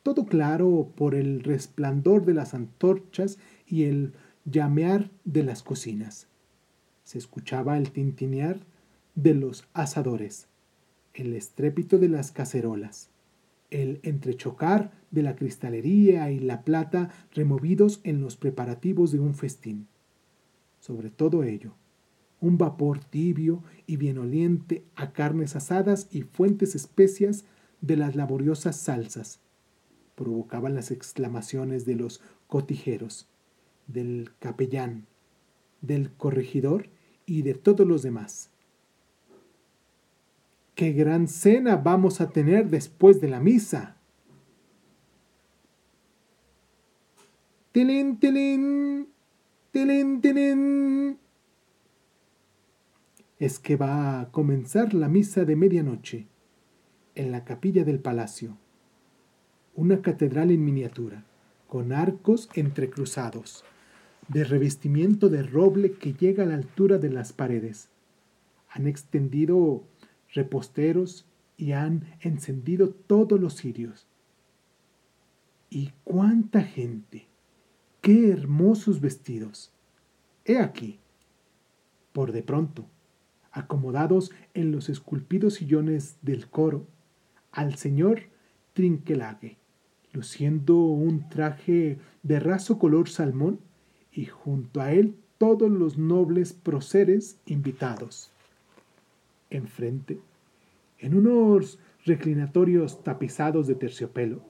todo 0.03 0.27
claro 0.27 0.93
por 0.97 1.15
el 1.15 1.43
resplandor 1.43 2.25
de 2.25 2.35
las 2.35 2.55
antorchas 2.55 3.39
y 3.67 3.85
el 3.85 4.13
llamear 4.45 5.11
de 5.25 5.43
las 5.43 5.63
cocinas. 5.63 6.29
Se 7.05 7.19
escuchaba 7.19 7.77
el 7.77 7.91
tintinear 7.91 8.61
de 9.15 9.35
los 9.35 9.69
asadores, 9.75 10.49
el 11.13 11.35
estrépito 11.35 11.99
de 11.99 12.09
las 12.09 12.33
cacerolas, 12.33 13.11
el 13.71 14.01
entrechocar 14.03 14.93
de 15.11 15.23
la 15.23 15.37
cristalería 15.37 16.31
y 16.31 16.39
la 16.39 16.63
plata 16.63 17.11
removidos 17.33 18.01
en 18.05 18.21
los 18.21 18.37
preparativos 18.37 19.13
de 19.13 19.21
un 19.21 19.35
festín. 19.35 19.87
Sobre 20.79 21.11
todo 21.11 21.45
ello, 21.45 21.75
un 22.41 22.57
vapor 22.57 23.05
tibio 23.05 23.63
y 23.87 23.97
bien 23.97 24.17
oliente 24.17 24.83
a 24.95 25.13
carnes 25.13 25.57
asadas 25.57 26.09
y 26.11 26.23
fuentes 26.23 26.75
especias 26.75 27.45
de 27.83 27.97
las 27.97 28.17
laboriosas 28.17 28.77
salsas 28.77 29.41
provocaban 30.21 30.75
las 30.77 30.91
exclamaciones 30.91 31.87
de 31.87 31.97
los 31.97 32.21
cotijeros, 32.47 33.27
del 33.87 34.31
capellán, 34.39 35.07
del 35.81 36.13
corregidor 36.13 36.91
y 37.27 37.43
de 37.43 37.55
todos 37.55 37.87
los 37.89 38.03
demás 38.03 38.51
qué 40.81 40.93
gran 40.93 41.29
cena 41.29 41.77
vamos 41.77 42.23
a 42.23 42.31
tener 42.31 42.71
después 42.71 43.21
de 43.21 43.29
la 43.29 43.39
misa. 43.39 43.99
Tilín, 47.71 48.19
tilín, 48.19 49.09
tilín, 49.73 50.23
tilín. 50.23 51.19
Es 53.39 53.59
que 53.59 53.77
va 53.77 54.21
a 54.21 54.31
comenzar 54.31 54.95
la 54.95 55.09
misa 55.09 55.45
de 55.45 55.55
medianoche 55.55 56.29
en 57.15 57.31
la 57.31 57.45
capilla 57.45 57.85
del 57.85 58.01
palacio, 58.01 58.57
una 59.75 60.03
catedral 60.03 60.51
en 60.51 60.65
miniatura, 60.65 61.25
con 61.69 61.93
arcos 61.93 62.49
entrecruzados, 62.55 63.65
de 64.29 64.45
revestimiento 64.45 65.29
de 65.29 65.43
roble 65.43 65.93
que 65.93 66.13
llega 66.13 66.45
a 66.45 66.47
la 66.47 66.55
altura 66.55 66.99
de 66.99 67.11
las 67.11 67.33
paredes. 67.33 67.89
Han 68.69 68.87
extendido 68.87 69.85
reposteros 70.33 71.27
y 71.57 71.73
han 71.73 72.17
encendido 72.21 72.91
todos 72.91 73.41
los 73.41 73.57
cirios. 73.57 74.07
¿Y 75.69 75.93
cuánta 76.05 76.63
gente? 76.63 77.27
¡Qué 78.01 78.31
hermosos 78.31 79.01
vestidos! 79.01 79.73
He 80.45 80.59
aquí, 80.59 80.99
por 82.13 82.33
de 82.33 82.43
pronto, 82.43 82.87
acomodados 83.53 84.33
en 84.55 84.73
los 84.73 84.89
esculpidos 84.89 85.55
sillones 85.55 86.17
del 86.23 86.49
coro, 86.49 86.87
al 87.53 87.77
señor 87.77 88.23
Trinquelague, 88.73 89.60
luciendo 90.13 90.77
un 90.77 91.29
traje 91.29 91.99
de 92.23 92.41
raso 92.41 92.79
color 92.79 93.09
salmón, 93.09 93.61
y 94.13 94.27
junto 94.27 94.81
a 94.81 94.93
él 94.93 95.15
todos 95.39 95.71
los 95.71 95.97
nobles 95.97 96.53
próceres 96.53 97.39
invitados. 97.47 98.31
Enfrente, 99.51 100.19
en 100.99 101.15
unos 101.15 101.79
reclinatorios 102.05 103.03
tapizados 103.03 103.67
de 103.67 103.75
terciopelo, 103.75 104.43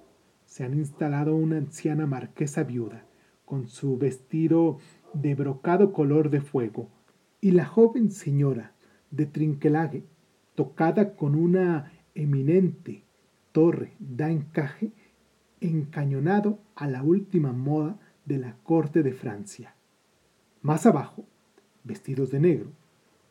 se 0.46 0.64
han 0.64 0.74
instalado 0.74 1.36
una 1.36 1.58
anciana 1.58 2.06
marquesa 2.06 2.64
viuda, 2.64 3.04
con 3.44 3.68
su 3.68 3.98
vestido 3.98 4.78
de 5.12 5.34
brocado 5.34 5.92
color 5.92 6.30
de 6.30 6.40
fuego, 6.40 6.88
y 7.40 7.52
la 7.52 7.64
joven 7.64 8.10
señora 8.10 8.72
de 9.10 9.26
Trinquelague, 9.26 10.04
tocada 10.54 11.14
con 11.14 11.34
una 11.34 11.92
eminente 12.14 13.02
torre 13.52 13.92
da 13.98 14.30
encaje, 14.30 14.90
encañonado 15.60 16.58
a 16.74 16.86
la 16.86 17.02
última 17.02 17.52
moda 17.52 17.98
de 18.24 18.38
la 18.38 18.56
corte 18.62 19.02
de 19.02 19.12
Francia. 19.12 19.74
Más 20.62 20.86
abajo, 20.86 21.24
vestidos 21.84 22.30
de 22.30 22.40
negro, 22.40 22.70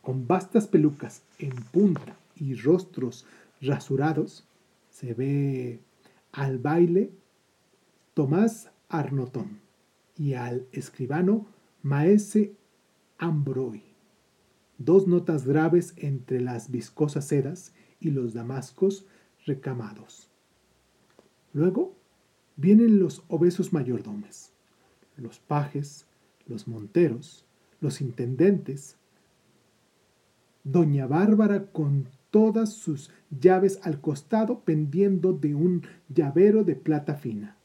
con 0.01 0.27
vastas 0.27 0.67
pelucas 0.67 1.23
en 1.37 1.55
punta 1.71 2.17
y 2.35 2.55
rostros 2.55 3.25
rasurados, 3.61 4.47
se 4.89 5.13
ve 5.13 5.79
al 6.31 6.57
baile 6.57 7.11
Tomás 8.13 8.71
Arnotón 8.89 9.59
y 10.17 10.33
al 10.33 10.67
escribano 10.71 11.45
Maese 11.83 12.53
Ambroy. 13.17 13.83
Dos 14.77 15.07
notas 15.07 15.45
graves 15.45 15.93
entre 15.97 16.41
las 16.41 16.71
viscosas 16.71 17.25
sedas 17.25 17.73
y 17.99 18.11
los 18.11 18.33
damascos 18.33 19.05
recamados. 19.45 20.29
Luego 21.53 21.98
vienen 22.59 22.99
los 22.99 23.23
obesos 23.29 23.71
mayordomes, 23.71 24.51
los 25.15 25.39
pajes, 25.39 26.05
los 26.45 26.67
monteros, 26.67 27.45
los 27.79 28.01
intendentes, 28.01 28.97
doña 30.65 31.07
Bárbara 31.07 31.67
con 31.71 32.09
todas 32.31 32.73
sus 32.73 33.11
llaves 33.39 33.79
al 33.83 34.01
costado 34.01 34.59
pendiendo 34.59 35.31
de 35.31 35.55
un 35.55 35.83
llavero 36.13 36.65
de 36.65 36.75
plata 36.75 37.15
fina. 37.15 37.55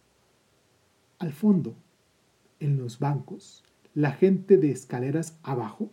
Al 1.19 1.33
fondo, 1.33 1.75
en 2.61 2.79
los 2.79 3.01
bancos, 3.01 3.65
la 3.95 4.13
gente 4.13 4.59
de 4.59 4.71
escaleras 4.71 5.39
abajo, 5.43 5.91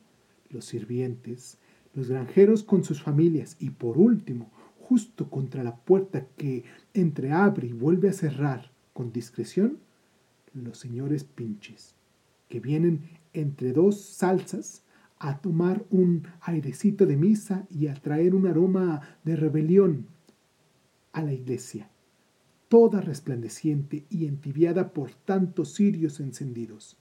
los 0.52 0.66
sirvientes, 0.66 1.58
los 1.96 2.10
granjeros 2.10 2.64
con 2.64 2.84
sus 2.84 3.02
familias 3.02 3.58
y 3.60 3.72
por 3.72 3.98
último, 3.98 4.52
justo 4.80 5.28
contra 5.30 5.64
la 5.64 5.76
puerta 5.76 6.28
que 6.38 6.66
entreabre 6.94 7.68
y 7.68 7.74
vuelve 7.74 8.10
a 8.10 8.14
cerrar 8.14 8.71
con 8.94 9.12
discreción, 9.12 9.80
los 10.54 10.78
señores 10.78 11.24
pinches, 11.24 11.96
que 12.50 12.60
vienen 12.60 13.10
entre 13.34 13.72
dos 13.74 14.02
salsas 14.02 14.84
a 15.18 15.40
tomar 15.40 15.86
un 15.92 16.28
airecito 16.42 17.06
de 17.06 17.16
misa 17.16 17.68
y 17.70 17.88
a 17.88 17.94
traer 17.94 18.34
un 18.34 18.48
aroma 18.48 19.02
de 19.24 19.36
rebelión 19.36 20.08
a 21.14 21.22
la 21.22 21.34
iglesia, 21.34 21.90
toda 22.70 23.02
resplandeciente 23.02 24.06
y 24.10 24.26
entibiada 24.26 24.94
por 24.94 25.12
tantos 25.12 25.76
cirios 25.76 26.20
encendidos. 26.20 26.98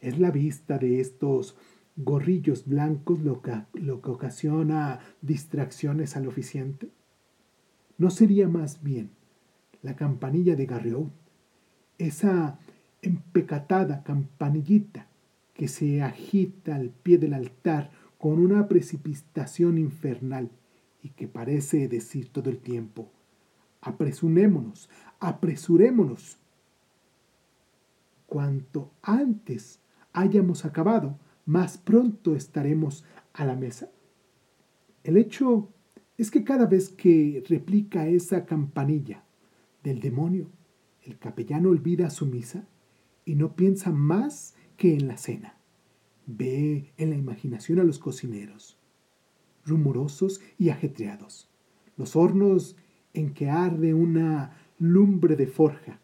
Es 0.00 0.18
la 0.18 0.30
vista 0.30 0.78
de 0.78 1.00
estos 1.00 1.56
gorrillos 1.96 2.66
blancos 2.66 3.20
lo 3.20 3.40
que, 3.40 3.62
lo 3.74 4.02
que 4.02 4.10
ocasiona 4.10 5.00
distracciones 5.20 6.16
al 6.16 6.26
oficiante. 6.26 6.90
¿No 7.98 8.10
sería 8.10 8.48
más 8.48 8.82
bien 8.82 9.10
la 9.82 9.96
campanilla 9.96 10.54
de 10.56 10.66
Garriot, 10.66 11.10
esa 11.98 12.58
empecatada 13.02 14.02
campanillita 14.02 15.08
que 15.54 15.68
se 15.68 16.02
agita 16.02 16.76
al 16.76 16.90
pie 16.90 17.18
del 17.18 17.34
altar 17.34 17.90
con 18.18 18.38
una 18.38 18.68
precipitación 18.68 19.78
infernal 19.78 20.50
y 21.02 21.10
que 21.10 21.26
parece 21.26 21.88
decir 21.88 22.28
todo 22.30 22.48
el 22.48 22.58
tiempo, 22.58 23.10
apresurémonos, 23.80 24.88
apresurémonos. 25.18 26.38
Cuanto 28.26 28.92
antes 29.02 29.80
hayamos 30.12 30.64
acabado, 30.64 31.18
más 31.44 31.76
pronto 31.76 32.36
estaremos 32.36 33.04
a 33.32 33.44
la 33.44 33.56
mesa. 33.56 33.90
El 35.02 35.16
hecho 35.16 35.68
es 36.16 36.30
que 36.30 36.44
cada 36.44 36.66
vez 36.66 36.88
que 36.88 37.42
replica 37.48 38.06
esa 38.06 38.46
campanilla 38.46 39.24
del 39.82 40.00
demonio, 40.00 40.50
el 41.02 41.18
capellán 41.18 41.66
olvida 41.66 42.10
su 42.10 42.26
misa 42.26 42.66
y 43.24 43.34
no 43.34 43.54
piensa 43.56 43.90
más 43.90 44.54
que 44.76 44.94
en 44.94 45.08
la 45.08 45.16
cena. 45.16 45.56
Ve 46.26 46.92
en 46.96 47.10
la 47.10 47.16
imaginación 47.16 47.80
a 47.80 47.84
los 47.84 47.98
cocineros, 47.98 48.78
rumorosos 49.64 50.40
y 50.58 50.70
ajetreados, 50.70 51.50
los 51.96 52.16
hornos 52.16 52.76
en 53.12 53.34
que 53.34 53.50
arde 53.50 53.94
una 53.94 54.56
lumbre 54.78 55.36
de 55.36 55.46
forja, 55.46 56.00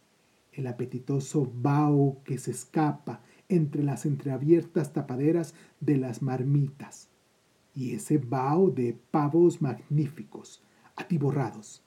el 0.53 0.67
apetitoso 0.67 1.51
vaho 1.55 2.21
que 2.25 2.38
se 2.38 2.51
escapa 2.51 3.23
entre 3.49 3.83
las 3.83 4.05
entreabiertas 4.05 4.93
tapaderas 4.93 5.55
de 5.81 5.97
las 5.97 6.21
marmitas, 6.21 7.09
y 7.75 7.93
ese 7.93 8.19
vaho 8.19 8.71
de 8.71 8.99
pavos 9.11 9.62
magníficos, 9.62 10.62
atiborrados, 10.97 11.85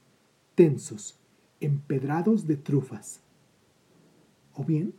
tensos, 0.55 1.20
empedrados 1.61 2.47
de 2.47 2.57
trufas. 2.57 3.21
O 4.53 4.65
bien, 4.65 4.93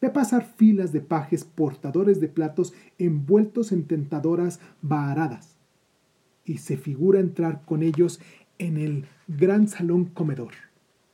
ve 0.00 0.08
pasar 0.08 0.44
filas 0.44 0.92
de 0.92 1.00
pajes 1.00 1.44
portadores 1.44 2.20
de 2.20 2.28
platos 2.28 2.72
envueltos 2.98 3.72
en 3.72 3.84
tentadoras 3.84 4.60
varadas, 4.80 5.58
y 6.44 6.58
se 6.58 6.76
figura 6.76 7.20
entrar 7.20 7.64
con 7.64 7.82
ellos 7.82 8.20
en 8.58 8.78
el 8.78 9.06
gran 9.26 9.68
salón 9.68 10.06
comedor, 10.06 10.54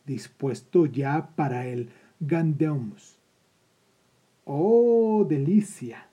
dispuesto 0.07 0.87
ya 0.87 1.35
para 1.35 1.67
el 1.67 1.91
Gandeums 2.21 3.19
¡Oh, 4.45 5.25
delicia! 5.29 6.09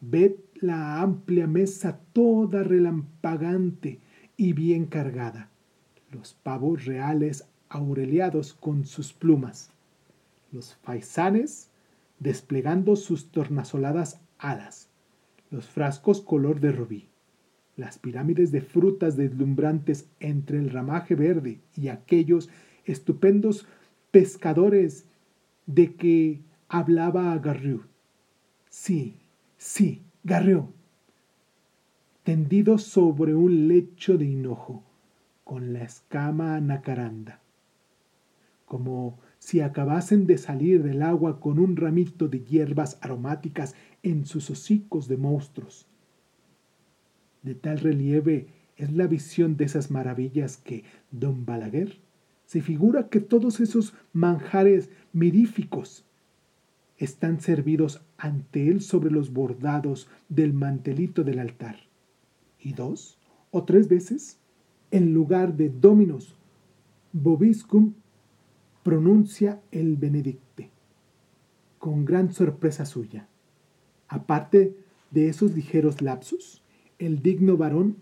Ved 0.00 0.36
la 0.54 1.00
amplia 1.02 1.46
mesa 1.46 2.00
toda 2.12 2.62
relampagante 2.62 4.00
y 4.36 4.52
bien 4.52 4.86
cargada, 4.86 5.50
los 6.10 6.34
pavos 6.34 6.84
reales 6.86 7.46
aureliados 7.68 8.54
con 8.54 8.84
sus 8.84 9.12
plumas, 9.12 9.70
los 10.52 10.74
faisanes 10.76 11.70
desplegando 12.18 12.96
sus 12.96 13.30
tornasoladas 13.30 14.20
alas, 14.38 14.88
los 15.50 15.66
frascos 15.66 16.20
color 16.20 16.60
de 16.60 16.72
rubí, 16.72 17.08
las 17.76 17.98
pirámides 17.98 18.52
de 18.52 18.62
frutas 18.62 19.16
deslumbrantes 19.16 20.08
entre 20.20 20.58
el 20.58 20.70
ramaje 20.70 21.14
verde 21.14 21.60
y 21.76 21.88
aquellos 21.88 22.48
estupendos 22.84 23.66
pescadores 24.10 25.06
de 25.66 25.94
que 25.94 26.40
hablaba 26.68 27.32
a 27.32 27.38
Garriou. 27.38 27.82
Sí, 28.70 29.16
sí, 29.58 30.02
Garriou. 30.24 30.72
Tendido 32.22 32.78
sobre 32.78 33.34
un 33.34 33.68
lecho 33.68 34.16
de 34.18 34.24
hinojo, 34.24 34.82
con 35.44 35.72
la 35.72 35.84
escama 35.84 36.60
nacaranda. 36.60 37.40
Como 38.66 39.18
si 39.38 39.60
acabasen 39.60 40.26
de 40.26 40.38
salir 40.38 40.82
del 40.82 41.02
agua 41.02 41.40
con 41.40 41.58
un 41.58 41.76
ramito 41.76 42.28
de 42.28 42.40
hierbas 42.44 42.98
aromáticas 43.00 43.74
en 44.02 44.26
sus 44.26 44.50
hocicos 44.50 45.08
de 45.08 45.16
monstruos. 45.16 45.86
De 47.42 47.54
tal 47.54 47.78
relieve 47.78 48.48
es 48.76 48.92
la 48.92 49.06
visión 49.06 49.56
de 49.56 49.64
esas 49.64 49.90
maravillas 49.90 50.58
que 50.58 50.84
don 51.10 51.46
Balaguer 51.46 51.98
se 52.44 52.60
figura 52.60 53.08
que 53.08 53.20
todos 53.20 53.60
esos 53.60 53.94
manjares 54.12 54.90
miríficos 55.12 56.04
están 56.96 57.40
servidos 57.40 58.02
ante 58.16 58.68
él 58.68 58.80
sobre 58.80 59.10
los 59.10 59.32
bordados 59.32 60.08
del 60.28 60.52
mantelito 60.52 61.24
del 61.24 61.38
altar. 61.40 61.76
Y 62.58 62.72
dos 62.72 63.18
o 63.50 63.64
tres 63.64 63.88
veces, 63.88 64.38
en 64.90 65.12
lugar 65.12 65.56
de 65.56 65.68
Dominos 65.68 66.36
Bobiscum, 67.12 67.94
pronuncia 68.86 69.60
el 69.72 69.96
Benedicte, 69.96 70.70
con 71.80 72.04
gran 72.04 72.32
sorpresa 72.32 72.86
suya. 72.86 73.26
Aparte 74.06 74.76
de 75.10 75.28
esos 75.28 75.56
ligeros 75.56 76.02
lapsos, 76.02 76.62
el 77.00 77.20
digno 77.20 77.56
varón 77.56 77.96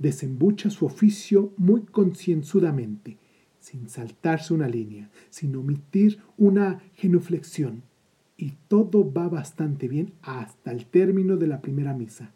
desembucha 0.00 0.68
su 0.68 0.84
oficio 0.84 1.52
muy 1.56 1.82
concienzudamente, 1.82 3.18
sin 3.60 3.88
saltarse 3.88 4.52
una 4.52 4.66
línea, 4.66 5.12
sin 5.30 5.54
omitir 5.54 6.18
una 6.36 6.82
genuflexión, 6.94 7.84
y 8.36 8.54
todo 8.66 9.08
va 9.12 9.28
bastante 9.28 9.86
bien 9.86 10.12
hasta 10.22 10.72
el 10.72 10.86
término 10.86 11.36
de 11.36 11.46
la 11.46 11.60
primera 11.60 11.94
misa, 11.94 12.32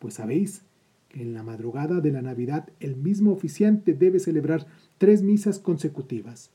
pues 0.00 0.12
sabéis 0.12 0.66
que 1.08 1.22
en 1.22 1.32
la 1.32 1.42
madrugada 1.42 2.00
de 2.02 2.12
la 2.12 2.20
Navidad 2.20 2.68
el 2.78 2.94
mismo 2.94 3.32
oficiante 3.32 3.94
debe 3.94 4.20
celebrar 4.20 4.66
tres 4.98 5.22
misas 5.22 5.58
consecutivas. 5.58 6.50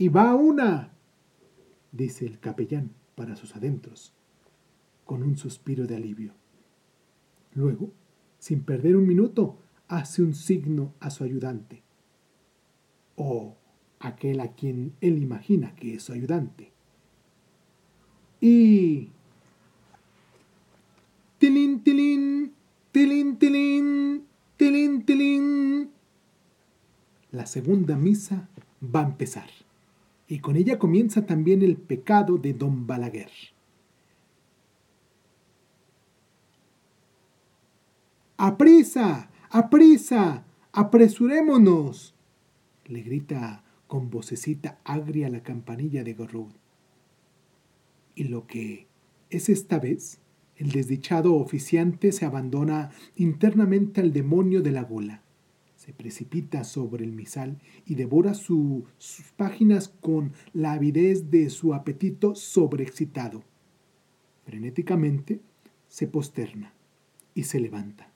Y 0.00 0.08
va 0.08 0.34
una, 0.34 0.94
dice 1.92 2.24
el 2.24 2.40
capellán 2.40 2.90
para 3.16 3.36
sus 3.36 3.54
adentros, 3.54 4.14
con 5.04 5.22
un 5.22 5.36
suspiro 5.36 5.86
de 5.86 5.96
alivio. 5.96 6.32
Luego, 7.52 7.92
sin 8.38 8.62
perder 8.62 8.96
un 8.96 9.06
minuto, 9.06 9.58
hace 9.88 10.22
un 10.22 10.32
signo 10.32 10.94
a 11.00 11.10
su 11.10 11.22
ayudante, 11.22 11.82
o 13.14 13.58
aquel 13.98 14.40
a 14.40 14.52
quien 14.54 14.94
él 15.02 15.22
imagina 15.22 15.76
que 15.76 15.96
es 15.96 16.02
su 16.04 16.14
ayudante. 16.14 16.72
Y... 18.40 19.10
Tilín, 21.36 21.82
tilín, 21.82 22.54
tilín. 24.56 25.90
La 27.32 27.44
segunda 27.44 27.96
misa 27.96 28.48
va 28.82 29.00
a 29.00 29.04
empezar. 29.04 29.50
Y 30.30 30.38
con 30.38 30.54
ella 30.54 30.78
comienza 30.78 31.26
también 31.26 31.60
el 31.60 31.76
pecado 31.76 32.38
de 32.38 32.54
don 32.54 32.86
Balaguer. 32.86 33.32
¡Aprisa! 38.36 39.28
¡Aprisa! 39.50 40.44
¡Apresurémonos! 40.70 42.14
le 42.86 43.02
grita 43.02 43.64
con 43.88 44.08
vocecita 44.08 44.78
agria 44.84 45.28
la 45.28 45.42
campanilla 45.42 46.04
de 46.04 46.14
Gorrud. 46.14 46.52
Y 48.14 48.24
lo 48.24 48.46
que 48.46 48.86
es 49.30 49.48
esta 49.48 49.80
vez, 49.80 50.20
el 50.54 50.70
desdichado 50.70 51.34
oficiante 51.34 52.12
se 52.12 52.24
abandona 52.24 52.92
internamente 53.16 54.00
al 54.00 54.12
demonio 54.12 54.62
de 54.62 54.70
la 54.70 54.84
gula. 54.84 55.22
Precipita 55.92 56.64
sobre 56.64 57.04
el 57.04 57.12
misal 57.12 57.58
y 57.86 57.94
devora 57.94 58.34
sus 58.34 58.84
páginas 59.36 59.88
con 59.88 60.32
la 60.52 60.72
avidez 60.72 61.30
de 61.30 61.50
su 61.50 61.74
apetito 61.74 62.34
sobreexcitado. 62.34 63.42
Frenéticamente 64.44 65.40
se 65.88 66.06
posterna 66.06 66.74
y 67.34 67.44
se 67.44 67.60
levanta. 67.60 68.12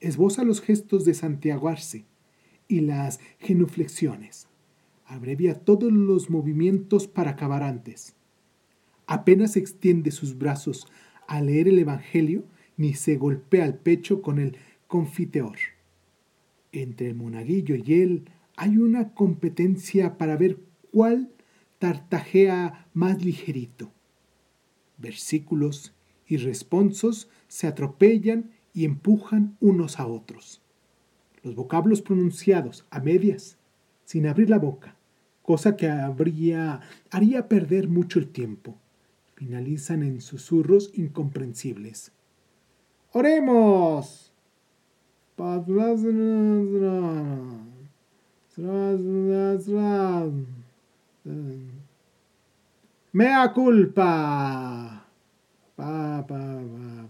Esboza 0.00 0.44
los 0.44 0.60
gestos 0.60 1.04
de 1.04 1.14
santiaguarse 1.14 2.04
y 2.68 2.80
las 2.80 3.20
genuflexiones 3.38 4.48
abrevia 5.06 5.54
todos 5.54 5.92
los 5.92 6.30
movimientos 6.30 7.06
para 7.06 7.32
acabar 7.32 7.62
antes. 7.62 8.14
Apenas 9.06 9.56
extiende 9.56 10.10
sus 10.10 10.36
brazos 10.36 10.86
a 11.28 11.40
leer 11.40 11.68
el 11.68 11.78
Evangelio, 11.78 12.44
ni 12.76 12.94
se 12.94 13.16
golpea 13.16 13.64
el 13.64 13.74
pecho 13.74 14.20
con 14.20 14.38
el 14.38 14.56
confiteor. 14.88 15.56
Entre 16.76 17.06
el 17.06 17.14
monaguillo 17.14 17.74
y 17.74 18.02
él 18.02 18.24
hay 18.54 18.76
una 18.76 19.14
competencia 19.14 20.18
para 20.18 20.36
ver 20.36 20.58
cuál 20.92 21.30
tartajea 21.78 22.86
más 22.92 23.24
ligerito. 23.24 23.90
Versículos 24.98 25.94
y 26.26 26.36
responsos 26.36 27.30
se 27.48 27.66
atropellan 27.66 28.50
y 28.74 28.84
empujan 28.84 29.56
unos 29.58 29.98
a 29.98 30.06
otros. 30.06 30.60
Los 31.42 31.54
vocablos 31.54 32.02
pronunciados 32.02 32.84
a 32.90 33.00
medias, 33.00 33.56
sin 34.04 34.26
abrir 34.26 34.50
la 34.50 34.58
boca, 34.58 34.96
cosa 35.40 35.78
que 35.78 35.88
habría, 35.88 36.82
haría 37.10 37.48
perder 37.48 37.88
mucho 37.88 38.18
el 38.18 38.28
tiempo. 38.28 38.76
Finalizan 39.34 40.02
en 40.02 40.20
susurros 40.20 40.90
incomprensibles. 40.92 42.12
¡Oremos! 43.12 44.25
Mea 53.12 53.52
culpa. 53.52 55.06
Pa, 55.76 56.26
pa, 56.26 56.60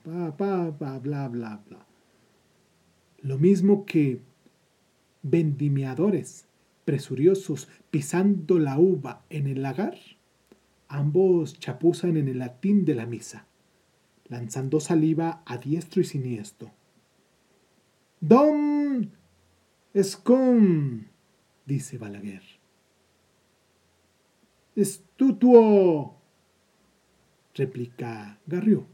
pa, 0.04 0.36
pa, 0.36 0.72
pa, 0.72 0.98
bla, 0.98 1.28
bla, 1.28 1.62
bla. 1.68 1.86
Lo 3.22 3.38
mismo 3.38 3.84
que 3.86 4.20
vendimiadores 5.22 6.46
presuriosos 6.84 7.68
pisando 7.90 8.58
la 8.58 8.78
uva 8.78 9.24
en 9.30 9.46
el 9.46 9.62
lagar, 9.62 9.98
ambos 10.88 11.58
chapuzan 11.58 12.16
en 12.16 12.28
el 12.28 12.38
latín 12.38 12.84
de 12.84 12.94
la 12.94 13.06
misa, 13.06 13.46
lanzando 14.26 14.80
saliva 14.80 15.42
a 15.46 15.58
diestro 15.58 16.00
y 16.00 16.04
siniestro. 16.04 16.75
Dom 18.28 19.08
Scum, 20.02 21.04
dice 21.64 21.96
Balaguer. 21.96 22.42
Estutuo, 24.74 26.20
replica 27.54 28.40
Garrió. 28.44 28.88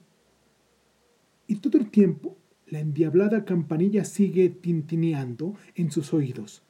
Y 1.46 1.56
todo 1.56 1.78
el 1.78 1.90
tiempo 1.90 2.36
la 2.66 2.80
endiablada 2.80 3.46
campanilla 3.46 4.04
sigue 4.04 4.50
tintineando 4.50 5.54
en 5.76 5.90
sus 5.90 6.12
oídos 6.12 6.62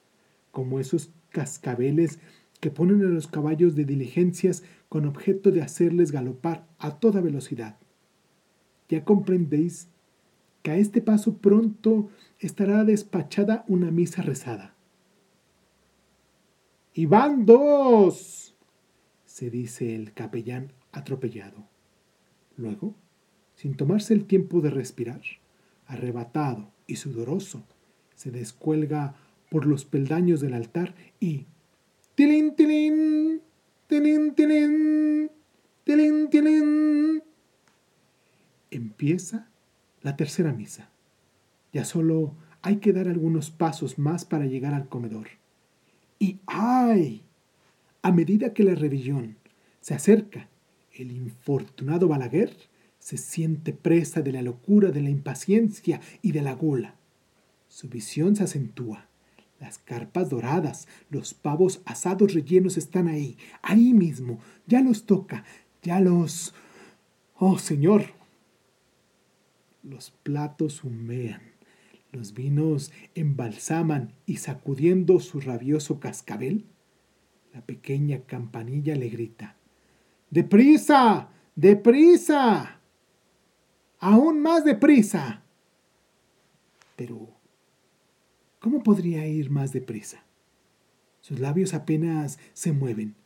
como 0.52 0.78
esos 0.78 1.10
cascabeles 1.30 2.20
que 2.60 2.70
ponen 2.70 3.04
a 3.04 3.08
los 3.08 3.26
caballos 3.26 3.74
de 3.74 3.86
diligencias 3.86 4.62
con 4.88 5.06
objeto 5.06 5.50
de 5.50 5.62
hacerles 5.62 6.12
galopar 6.12 6.68
a 6.78 7.00
toda 7.00 7.20
velocidad. 7.20 7.76
Ya 8.88 9.04
comprendéis 9.04 9.88
que 10.62 10.70
a 10.70 10.76
este 10.76 11.00
paso 11.02 11.38
pronto 11.38 12.08
estará 12.38 12.84
despachada 12.84 13.64
una 13.68 13.90
misa 13.90 14.22
rezada. 14.22 14.74
¡Y 16.94 17.06
van 17.06 17.46
dos! 17.46 18.54
se 19.24 19.48
dice 19.48 19.94
el 19.94 20.12
capellán 20.12 20.72
atropellado. 20.92 21.66
Luego, 22.56 22.94
sin 23.54 23.76
tomarse 23.76 24.12
el 24.12 24.26
tiempo 24.26 24.60
de 24.60 24.70
respirar, 24.70 25.22
arrebatado 25.86 26.70
y 26.86 26.96
sudoroso, 26.96 27.64
se 28.14 28.30
descuelga 28.30 29.14
por 29.50 29.66
los 29.66 29.84
peldaños 29.84 30.40
del 30.40 30.54
altar 30.54 30.94
y 31.18 31.46
tilín, 32.14 32.54
tilín, 32.54 33.40
tilín, 33.86 34.34
tilín, 34.34 35.30
tilín, 35.84 36.28
tilín. 36.28 37.22
Empieza 38.70 39.48
la 40.02 40.16
tercera 40.16 40.52
misa. 40.52 40.90
Ya 41.72 41.84
solo 41.84 42.34
hay 42.60 42.76
que 42.76 42.92
dar 42.92 43.08
algunos 43.08 43.50
pasos 43.50 43.98
más 43.98 44.24
para 44.24 44.46
llegar 44.46 44.74
al 44.74 44.88
comedor. 44.88 45.28
Y 46.18 46.38
¡ay! 46.46 47.22
A 48.02 48.12
medida 48.12 48.52
que 48.52 48.64
la 48.64 48.74
rebelión 48.74 49.36
se 49.80 49.94
acerca, 49.94 50.48
el 50.94 51.12
infortunado 51.12 52.08
Balaguer 52.08 52.54
se 52.98 53.16
siente 53.16 53.72
presa 53.72 54.22
de 54.22 54.32
la 54.32 54.42
locura, 54.42 54.90
de 54.90 55.02
la 55.02 55.10
impaciencia 55.10 56.00
y 56.20 56.32
de 56.32 56.42
la 56.42 56.54
gula. 56.54 56.94
Su 57.68 57.88
visión 57.88 58.36
se 58.36 58.44
acentúa 58.44 59.08
las 59.62 59.78
carpas 59.78 60.28
doradas, 60.28 60.88
los 61.08 61.34
pavos 61.34 61.82
asados 61.84 62.34
rellenos 62.34 62.76
están 62.76 63.06
ahí, 63.06 63.36
ahí 63.62 63.94
mismo. 63.94 64.40
Ya 64.66 64.80
los 64.80 65.06
toca, 65.06 65.44
ya 65.82 66.00
los... 66.00 66.52
Oh, 67.36 67.58
Señor. 67.58 68.06
Los 69.82 70.10
platos 70.10 70.84
humean, 70.84 71.42
los 72.12 72.34
vinos 72.34 72.92
embalsaman 73.14 74.12
y 74.26 74.36
sacudiendo 74.36 75.20
su 75.20 75.40
rabioso 75.40 75.98
cascabel, 75.98 76.66
la 77.52 77.62
pequeña 77.62 78.20
campanilla 78.20 78.94
le 78.94 79.08
grita. 79.08 79.56
¡Deprisa! 80.30 81.28
¡Deprisa! 81.54 82.80
¡Aún 83.98 84.40
más 84.40 84.64
deprisa! 84.64 85.42
Pero 86.96 87.42
¿Cómo 88.62 88.84
podría 88.84 89.26
ir 89.26 89.50
más 89.50 89.72
deprisa? 89.72 90.22
Sus 91.20 91.40
labios 91.40 91.74
apenas 91.74 92.38
se 92.52 92.70
mueven. 92.70 93.16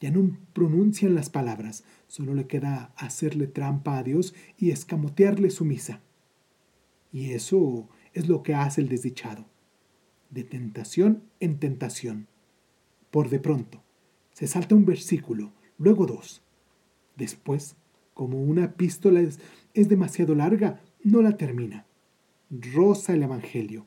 Ya 0.00 0.10
no 0.10 0.36
pronuncian 0.52 1.14
las 1.14 1.30
palabras, 1.30 1.84
solo 2.06 2.34
le 2.34 2.46
queda 2.46 2.92
hacerle 2.96 3.46
trampa 3.46 3.98
a 3.98 4.02
Dios 4.02 4.34
y 4.56 4.70
escamotearle 4.70 5.50
su 5.50 5.64
misa. 5.64 6.00
Y 7.12 7.32
eso 7.32 7.88
es 8.12 8.28
lo 8.28 8.42
que 8.42 8.54
hace 8.54 8.80
el 8.80 8.88
desdichado, 8.88 9.46
de 10.30 10.44
tentación 10.44 11.24
en 11.40 11.58
tentación. 11.58 12.28
Por 13.10 13.28
de 13.28 13.40
pronto, 13.40 13.82
se 14.32 14.46
salta 14.46 14.74
un 14.74 14.84
versículo, 14.84 15.52
luego 15.78 16.06
dos. 16.06 16.42
Después, 17.16 17.76
como 18.14 18.40
una 18.40 18.64
epístola 18.64 19.20
es, 19.20 19.40
es 19.74 19.88
demasiado 19.88 20.34
larga, 20.34 20.80
no 21.02 21.22
la 21.22 21.36
termina. 21.36 21.86
Rosa 22.50 23.14
el 23.14 23.22
Evangelio, 23.22 23.86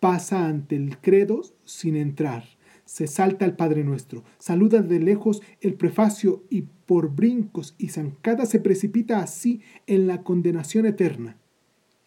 pasa 0.00 0.46
ante 0.46 0.76
el 0.76 0.98
credo 0.98 1.42
sin 1.64 1.96
entrar. 1.96 2.44
Se 2.88 3.06
salta 3.06 3.44
el 3.44 3.54
Padre 3.54 3.84
Nuestro, 3.84 4.24
saluda 4.38 4.80
de 4.80 4.98
lejos 4.98 5.42
el 5.60 5.74
prefacio 5.74 6.44
y 6.48 6.62
por 6.62 7.14
brincos 7.14 7.74
y 7.76 7.88
zancadas 7.88 8.48
se 8.48 8.60
precipita 8.60 9.20
así 9.20 9.60
en 9.86 10.06
la 10.06 10.22
condenación 10.22 10.86
eterna, 10.86 11.36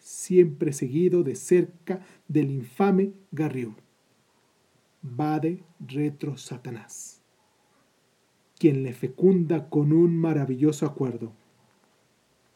siempre 0.00 0.72
seguido 0.72 1.22
de 1.22 1.36
cerca 1.36 2.00
del 2.26 2.50
infame 2.50 3.12
Garrión. 3.30 3.76
Vade 5.02 5.62
retro 5.78 6.36
Satanás, 6.36 7.22
quien 8.58 8.82
le 8.82 8.92
fecunda 8.92 9.68
con 9.68 9.92
un 9.92 10.16
maravilloso 10.16 10.84
acuerdo. 10.84 11.32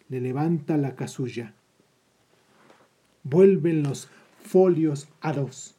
Le 0.08 0.20
levanta 0.20 0.76
la 0.76 0.96
casulla. 0.96 1.54
Vuelven 3.22 3.84
los 3.84 4.08
folios 4.42 5.08
a 5.20 5.32
dos. 5.32 5.75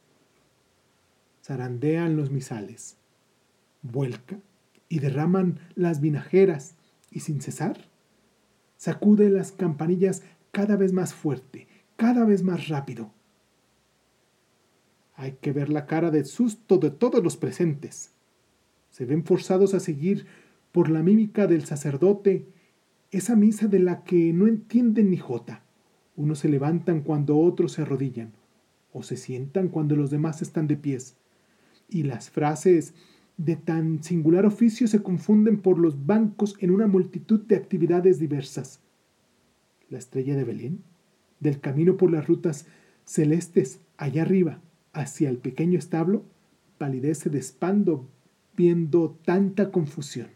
Zarandean 1.48 2.14
los 2.14 2.30
misales, 2.30 2.98
vuelca 3.80 4.38
y 4.90 4.98
derraman 4.98 5.58
las 5.74 6.02
vinajeras 6.02 6.74
y 7.10 7.20
sin 7.20 7.40
cesar 7.40 7.88
sacude 8.76 9.30
las 9.30 9.50
campanillas 9.50 10.22
cada 10.52 10.76
vez 10.76 10.92
más 10.92 11.14
fuerte, 11.14 11.66
cada 11.96 12.26
vez 12.26 12.42
más 12.42 12.68
rápido. 12.68 13.12
Hay 15.14 15.38
que 15.40 15.52
ver 15.52 15.70
la 15.70 15.86
cara 15.86 16.10
de 16.10 16.24
susto 16.24 16.76
de 16.76 16.90
todos 16.90 17.24
los 17.24 17.38
presentes. 17.38 18.12
Se 18.90 19.06
ven 19.06 19.24
forzados 19.24 19.72
a 19.72 19.80
seguir 19.80 20.26
por 20.70 20.90
la 20.90 21.02
mímica 21.02 21.46
del 21.46 21.64
sacerdote 21.64 22.46
esa 23.10 23.36
misa 23.36 23.68
de 23.68 23.78
la 23.78 24.04
que 24.04 24.34
no 24.34 24.46
entienden 24.46 25.10
ni 25.10 25.16
jota. 25.16 25.62
Unos 26.14 26.40
se 26.40 26.48
levantan 26.50 27.00
cuando 27.00 27.38
otros 27.38 27.72
se 27.72 27.82
arrodillan, 27.82 28.34
o 28.92 29.02
se 29.02 29.16
sientan 29.16 29.68
cuando 29.68 29.96
los 29.96 30.10
demás 30.10 30.42
están 30.42 30.66
de 30.66 30.76
pies. 30.76 31.17
Y 31.88 32.02
las 32.02 32.30
frases 32.30 32.94
de 33.36 33.56
tan 33.56 34.02
singular 34.02 34.44
oficio 34.44 34.88
se 34.88 35.02
confunden 35.02 35.60
por 35.60 35.78
los 35.78 36.06
bancos 36.06 36.56
en 36.60 36.70
una 36.70 36.86
multitud 36.86 37.40
de 37.40 37.56
actividades 37.56 38.18
diversas. 38.18 38.80
La 39.88 39.98
estrella 39.98 40.36
de 40.36 40.44
Belén, 40.44 40.82
del 41.40 41.60
camino 41.60 41.96
por 41.96 42.10
las 42.10 42.26
rutas 42.26 42.66
celestes 43.04 43.80
allá 43.96 44.22
arriba, 44.22 44.60
hacia 44.92 45.30
el 45.30 45.38
pequeño 45.38 45.78
establo, 45.78 46.24
palidece 46.78 47.30
de 47.30 47.42
viendo 48.56 49.16
tanta 49.24 49.70
confusión. 49.70 50.28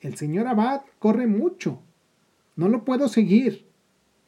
El 0.00 0.16
señor 0.16 0.46
Abad 0.46 0.82
corre 1.00 1.26
mucho. 1.26 1.82
No 2.54 2.68
lo 2.68 2.84
puedo 2.84 3.08
seguir, 3.08 3.66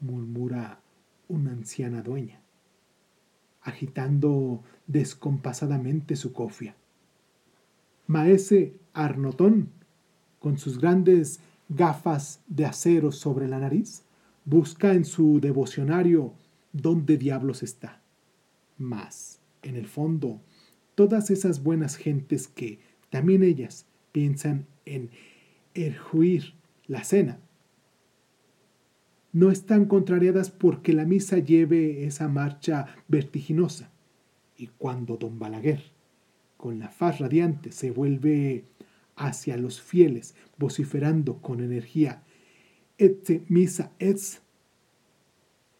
murmura 0.01 0.81
una 1.29 1.53
anciana 1.53 2.03
dueña, 2.03 2.41
agitando 3.69 4.63
descompasadamente 4.87 6.17
su 6.17 6.33
cofia. 6.33 6.75
Maese 8.07 8.75
Arnotón, 8.95 9.71
con 10.39 10.59
sus 10.59 10.79
grandes 10.79 11.41
gafas 11.69 12.41
de 12.47 12.65
acero 12.65 13.13
sobre 13.13 13.49
la 13.49 13.59
nariz, 13.59 14.03
busca 14.45 14.95
en 14.95 15.05
su 15.05 15.41
devocionario 15.41 16.33
dónde 16.73 17.17
diablos 17.17 17.63
está. 17.63 18.01
Mas, 18.79 19.41
en 19.63 19.77
el 19.77 19.87
fondo, 19.87 20.41
todas 20.95 21.31
esas 21.31 21.63
buenas 21.63 21.97
gentes 21.97 22.49
que, 22.49 22.81
también 23.11 23.43
ellas, 23.43 23.87
piensan 24.13 24.67
en 24.87 25.11
erjuir 25.75 26.55
la 26.87 27.05
cena, 27.05 27.39
no 29.39 29.53
están 29.53 29.85
contrariadas 29.85 30.51
porque 30.51 30.93
la 30.93 31.05
misa 31.05 31.39
lleve 31.39 32.05
esa 32.05 32.27
marcha 32.27 32.87
vertiginosa. 33.07 33.89
Y 34.57 34.67
cuando 34.67 35.17
don 35.17 35.39
Balaguer, 35.39 35.81
con 36.57 36.81
la 36.81 36.89
faz 36.89 37.21
radiante, 37.21 37.71
se 37.71 37.93
vuelve 37.93 38.65
hacia 39.15 39.57
los 39.57 39.81
fieles, 39.81 40.35
vociferando 40.59 41.41
con 41.41 41.61
energía, 41.61 42.25
et 42.99 43.49
misa 43.49 43.93
et 44.01 44.19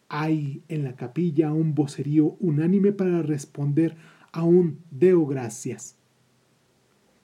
hay 0.07 0.63
en 0.69 0.85
la 0.85 0.95
capilla 0.95 1.51
un 1.51 1.75
vocerío 1.75 2.37
unánime 2.39 2.93
para 2.93 3.21
responder 3.21 3.97
a 4.31 4.43
un 4.43 4.79
Deo 4.89 5.25
gracias, 5.25 5.97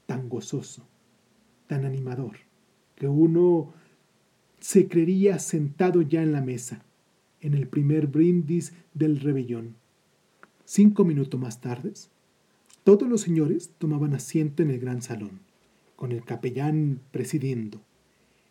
tan 0.05 0.27
gozoso, 0.27 0.85
tan 1.67 1.85
animador, 1.85 2.39
que 2.95 3.07
uno 3.07 3.73
se 4.65 4.87
creería 4.87 5.37
sentado 5.37 6.01
ya 6.01 6.23
en 6.23 6.31
la 6.31 6.41
mesa, 6.41 6.81
en 7.39 7.53
el 7.53 7.67
primer 7.67 8.07
brindis 8.07 8.73
del 8.95 9.19
rebellón. 9.19 9.75
Cinco 10.65 11.05
minutos 11.05 11.39
más 11.39 11.61
tarde, 11.61 11.93
todos 12.83 13.07
los 13.07 13.21
señores 13.21 13.69
tomaban 13.77 14.15
asiento 14.15 14.63
en 14.63 14.71
el 14.71 14.79
gran 14.79 15.03
salón, 15.03 15.39
con 15.95 16.11
el 16.11 16.23
capellán 16.23 16.99
presidiendo. 17.11 17.79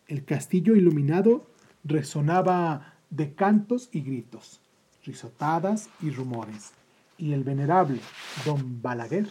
El 0.07 0.23
castillo 0.23 0.77
iluminado 0.77 1.47
resonaba 1.83 2.93
de 3.09 3.33
cantos 3.33 3.89
y 3.91 3.99
gritos, 3.99 4.61
risotadas 5.03 5.89
y 6.01 6.11
rumores, 6.11 6.71
y 7.17 7.33
el 7.33 7.43
venerable 7.43 7.99
don 8.45 8.81
Balaguer 8.81 9.27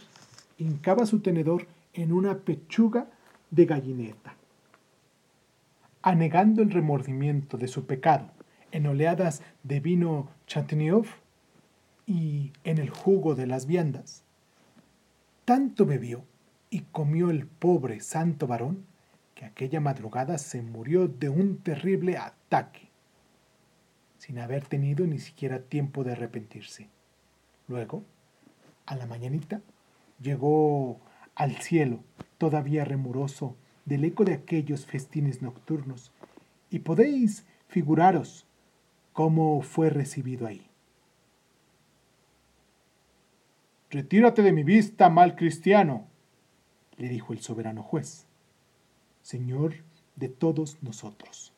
hincaba 0.59 1.07
su 1.07 1.21
tenedor 1.21 1.67
en 1.95 2.13
una 2.13 2.41
pechuga 2.41 3.11
de 3.51 3.65
gallineta. 3.65 4.37
Anegando 6.07 6.61
el 6.61 6.71
remordimiento 6.71 7.57
de 7.57 7.67
su 7.67 7.87
pecado 7.87 8.31
en 8.73 8.87
oleadas 8.87 9.43
de 9.63 9.81
vino 9.81 10.29
Chateauneuf 10.47 11.11
y 12.05 12.53
en 12.63 12.77
el 12.77 12.91
jugo 12.91 13.35
de 13.35 13.47
las 13.47 13.65
viandas, 13.65 14.23
tanto 15.47 15.87
bebió 15.87 16.23
y 16.69 16.81
comió 16.81 17.31
el 17.31 17.47
pobre 17.47 18.01
santo 18.01 18.47
varón 18.47 18.85
que 19.35 19.47
aquella 19.47 19.81
madrugada 19.81 20.37
se 20.37 20.61
murió 20.61 21.09
de 21.09 21.31
un 21.31 21.57
terrible 21.57 22.19
ataque 22.19 22.91
sin 24.19 24.39
haber 24.41 24.67
tenido 24.67 25.07
ni 25.07 25.19
siquiera 25.19 25.61
tiempo 25.61 26.05
de 26.05 26.13
arrepentirse. 26.13 26.91
Luego, 27.67 28.05
a 28.85 28.95
la 28.95 29.07
mañanita, 29.07 29.63
llegó 30.21 31.01
al 31.35 31.53
cielo, 31.63 32.01
todavía 32.37 32.85
remuroso 32.85 33.57
del 33.85 34.05
eco 34.05 34.25
de 34.25 34.35
aquellos 34.35 34.87
festines 34.87 35.43
nocturnos, 35.43 36.13
y 36.71 36.81
podéis 36.81 37.45
figuraros 37.69 38.47
cómo 39.13 39.63
fue 39.63 39.91
recibido 39.91 40.47
ahí. 40.47 40.67
Retírate 43.91 44.43
de 44.43 44.53
mi 44.53 44.65
vista, 44.65 45.09
mal 45.09 45.37
cristiano, 45.37 46.07
le 46.97 47.09
dijo 47.09 47.33
el 47.33 47.41
soberano 47.41 47.83
juez, 47.83 48.27
Señor 49.23 49.75
de 50.17 50.29
todos 50.29 50.79
nosotros. 50.83 51.53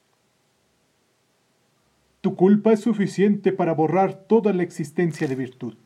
Tu 2.21 2.35
culpa 2.35 2.73
es 2.73 2.81
suficiente 2.81 3.53
para 3.53 3.73
borrar 3.73 4.15
toda 4.15 4.53
la 4.53 4.63
existencia 4.63 5.29
de 5.29 5.37
virtud. 5.37 5.77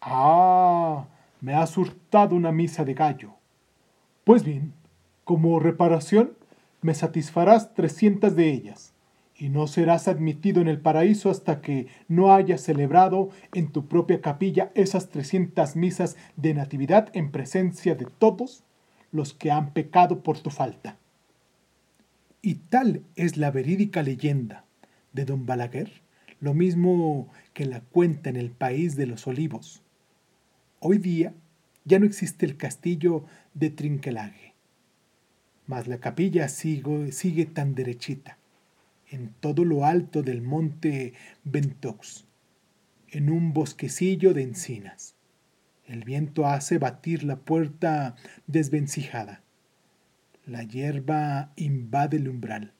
Ah, 0.00 1.06
me 1.40 1.54
has 1.54 1.76
hurtado 1.78 2.36
una 2.36 2.52
misa 2.52 2.84
de 2.84 2.94
gallo. 2.94 3.35
Pues 4.26 4.42
bien, 4.42 4.72
como 5.22 5.60
reparación, 5.60 6.32
me 6.82 6.94
satisfarás 6.94 7.74
trescientas 7.74 8.34
de 8.34 8.50
ellas, 8.50 8.92
y 9.36 9.50
no 9.50 9.68
serás 9.68 10.08
admitido 10.08 10.60
en 10.60 10.66
el 10.66 10.80
paraíso 10.80 11.30
hasta 11.30 11.60
que 11.60 11.86
no 12.08 12.34
hayas 12.34 12.60
celebrado 12.60 13.30
en 13.54 13.70
tu 13.70 13.86
propia 13.86 14.20
capilla 14.20 14.72
esas 14.74 15.10
trescientas 15.10 15.76
misas 15.76 16.16
de 16.34 16.54
natividad 16.54 17.08
en 17.12 17.30
presencia 17.30 17.94
de 17.94 18.06
todos 18.18 18.64
los 19.12 19.32
que 19.32 19.52
han 19.52 19.72
pecado 19.72 20.24
por 20.24 20.40
tu 20.40 20.50
falta. 20.50 20.96
Y 22.42 22.56
tal 22.56 23.04
es 23.14 23.36
la 23.36 23.52
verídica 23.52 24.02
leyenda 24.02 24.64
de 25.12 25.24
don 25.24 25.46
Balaguer, 25.46 26.02
lo 26.40 26.52
mismo 26.52 27.28
que 27.54 27.64
la 27.64 27.80
cuenta 27.80 28.28
en 28.28 28.34
el 28.34 28.50
país 28.50 28.96
de 28.96 29.06
los 29.06 29.28
olivos. 29.28 29.84
Hoy 30.80 30.98
día 30.98 31.32
ya 31.86 32.00
no 32.00 32.04
existe 32.04 32.44
el 32.44 32.56
castillo 32.56 33.24
de 33.54 33.70
Trinquelague, 33.70 34.54
mas 35.66 35.86
la 35.86 35.98
capilla 35.98 36.48
sigue, 36.48 37.46
tan 37.46 37.74
derechita, 37.74 38.38
en 39.08 39.32
todo 39.40 39.64
lo 39.64 39.86
alto 39.86 40.22
del 40.22 40.42
monte 40.42 41.14
Ventoux, 41.44 42.26
en 43.08 43.30
un 43.30 43.52
bosquecillo 43.52 44.34
de 44.34 44.42
encinas. 44.42 45.14
El 45.86 46.02
viento 46.02 46.46
hace 46.46 46.78
batir 46.78 47.22
la 47.22 47.36
puerta 47.36 48.16
desvencijada. 48.48 49.42
La 50.44 50.64
hierba 50.64 51.52
invade 51.54 52.16
el 52.16 52.28
umbral. 52.28 52.72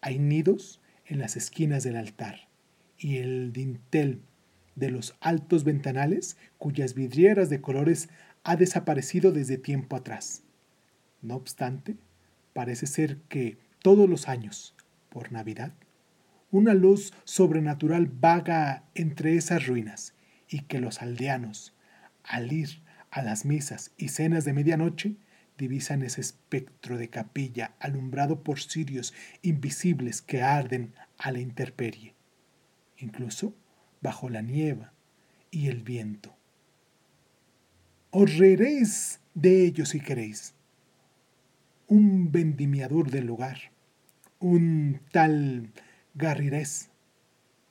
Hay 0.00 0.18
nidos 0.18 0.80
en 1.04 1.18
las 1.18 1.36
esquinas 1.36 1.84
del 1.84 1.96
altar 1.96 2.48
y 2.98 3.18
el 3.18 3.52
dintel 3.52 4.22
de 4.76 4.90
los 4.90 5.16
altos 5.20 5.64
ventanales 5.64 6.36
cuyas 6.58 6.94
vidrieras 6.94 7.50
de 7.50 7.60
colores 7.60 8.08
ha 8.48 8.54
desaparecido 8.54 9.32
desde 9.32 9.58
tiempo 9.58 9.96
atrás. 9.96 10.44
No 11.20 11.34
obstante, 11.34 11.96
parece 12.52 12.86
ser 12.86 13.18
que 13.22 13.58
todos 13.82 14.08
los 14.08 14.28
años, 14.28 14.76
por 15.08 15.32
Navidad, 15.32 15.74
una 16.52 16.72
luz 16.72 17.12
sobrenatural 17.24 18.06
vaga 18.06 18.84
entre 18.94 19.36
esas 19.36 19.66
ruinas 19.66 20.14
y 20.48 20.60
que 20.60 20.78
los 20.78 21.02
aldeanos, 21.02 21.74
al 22.22 22.52
ir 22.52 22.84
a 23.10 23.22
las 23.22 23.44
misas 23.44 23.90
y 23.96 24.10
cenas 24.10 24.44
de 24.44 24.52
medianoche, 24.52 25.16
divisan 25.58 26.04
ese 26.04 26.20
espectro 26.20 26.98
de 26.98 27.10
capilla 27.10 27.74
alumbrado 27.80 28.44
por 28.44 28.60
cirios 28.60 29.12
invisibles 29.42 30.22
que 30.22 30.42
arden 30.42 30.94
a 31.18 31.32
la 31.32 31.40
intemperie, 31.40 32.14
incluso 32.96 33.56
bajo 34.00 34.28
la 34.30 34.40
nieve 34.40 34.86
y 35.50 35.66
el 35.66 35.82
viento. 35.82 36.36
Os 38.18 38.38
de 38.38 39.66
ellos 39.66 39.90
si 39.90 40.00
queréis. 40.00 40.54
Un 41.86 42.32
vendimiador 42.32 43.10
del 43.10 43.26
lugar, 43.26 43.58
un 44.40 45.00
tal 45.12 45.70
Garrirés, 46.14 46.88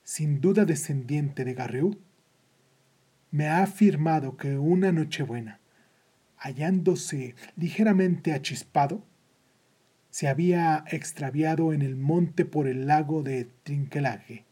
sin 0.03 0.41
duda 0.41 0.65
descendiente 0.65 1.45
de 1.45 1.55
Garriú, 1.55 1.97
me 3.31 3.47
ha 3.47 3.63
afirmado 3.63 4.37
que 4.37 4.59
una 4.59 4.91
Nochebuena, 4.91 5.61
hallándose 6.37 7.33
ligeramente 7.55 8.31
achispado, 8.31 9.03
se 10.11 10.27
había 10.27 10.83
extraviado 10.91 11.73
en 11.73 11.81
el 11.81 11.95
monte 11.95 12.45
por 12.45 12.67
el 12.67 12.85
lago 12.85 13.23
de 13.23 13.45
Trinquelaje. 13.63 14.45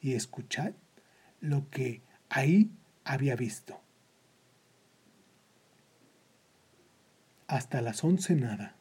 Y 0.00 0.14
escuchad 0.14 0.72
lo 1.40 1.70
que 1.70 2.02
ahí 2.30 2.72
había 3.04 3.36
visto. 3.36 3.83
Hasta 7.54 7.80
las 7.80 8.02
once 8.02 8.34
nada. 8.34 8.74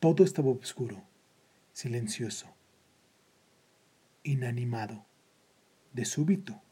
Todo 0.00 0.24
estaba 0.24 0.48
oscuro, 0.48 1.04
silencioso, 1.74 2.46
inanimado. 4.22 5.04
De 5.92 6.06
súbito, 6.06 6.62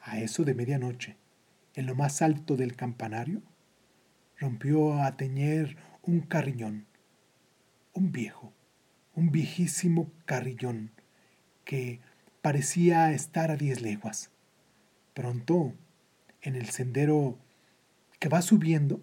a 0.00 0.20
eso 0.20 0.44
de 0.44 0.54
medianoche, 0.54 1.16
en 1.74 1.86
lo 1.86 1.96
más 1.96 2.22
alto 2.22 2.54
del 2.56 2.76
campanario, 2.76 3.42
rompió 4.38 5.02
a 5.02 5.16
teñer 5.16 5.76
un 6.02 6.20
carriñón 6.20 6.86
un 7.92 8.12
viejo, 8.12 8.52
un 9.16 9.32
viejísimo 9.32 10.12
carrillón 10.24 10.92
que 11.64 11.98
parecía 12.42 13.10
estar 13.10 13.50
a 13.50 13.56
diez 13.56 13.82
leguas. 13.82 14.30
Pronto, 15.14 15.74
en 16.42 16.54
el 16.54 16.68
sendero 16.68 17.40
que 18.20 18.28
va 18.28 18.40
subiendo, 18.40 19.02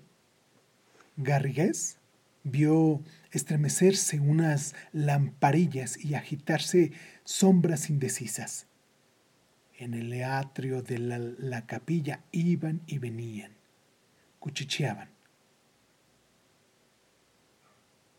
Garrigués 1.18 1.98
vio 2.44 3.02
estremecerse 3.32 4.20
unas 4.20 4.74
lamparillas 4.94 5.98
y 5.98 6.16
agitarse 6.16 6.94
sombras 7.24 7.90
indecisas. 7.90 8.68
En 9.78 9.94
el 9.94 10.24
atrio 10.24 10.82
de 10.82 10.98
la, 10.98 11.20
la 11.20 11.66
capilla 11.68 12.24
iban 12.32 12.82
y 12.88 12.98
venían, 12.98 13.52
cuchicheaban 14.40 15.18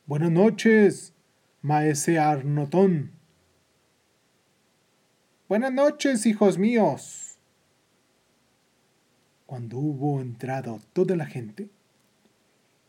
Buenas 0.08 0.30
noches, 0.30 1.12
maese 1.60 2.18
Arnotón. 2.18 3.10
Buenas 5.50 5.70
noches, 5.70 6.24
hijos 6.24 6.56
míos. 6.56 7.38
Cuando 9.44 9.76
hubo 9.76 10.22
entrado 10.22 10.80
toda 10.94 11.14
la 11.14 11.26
gente, 11.26 11.68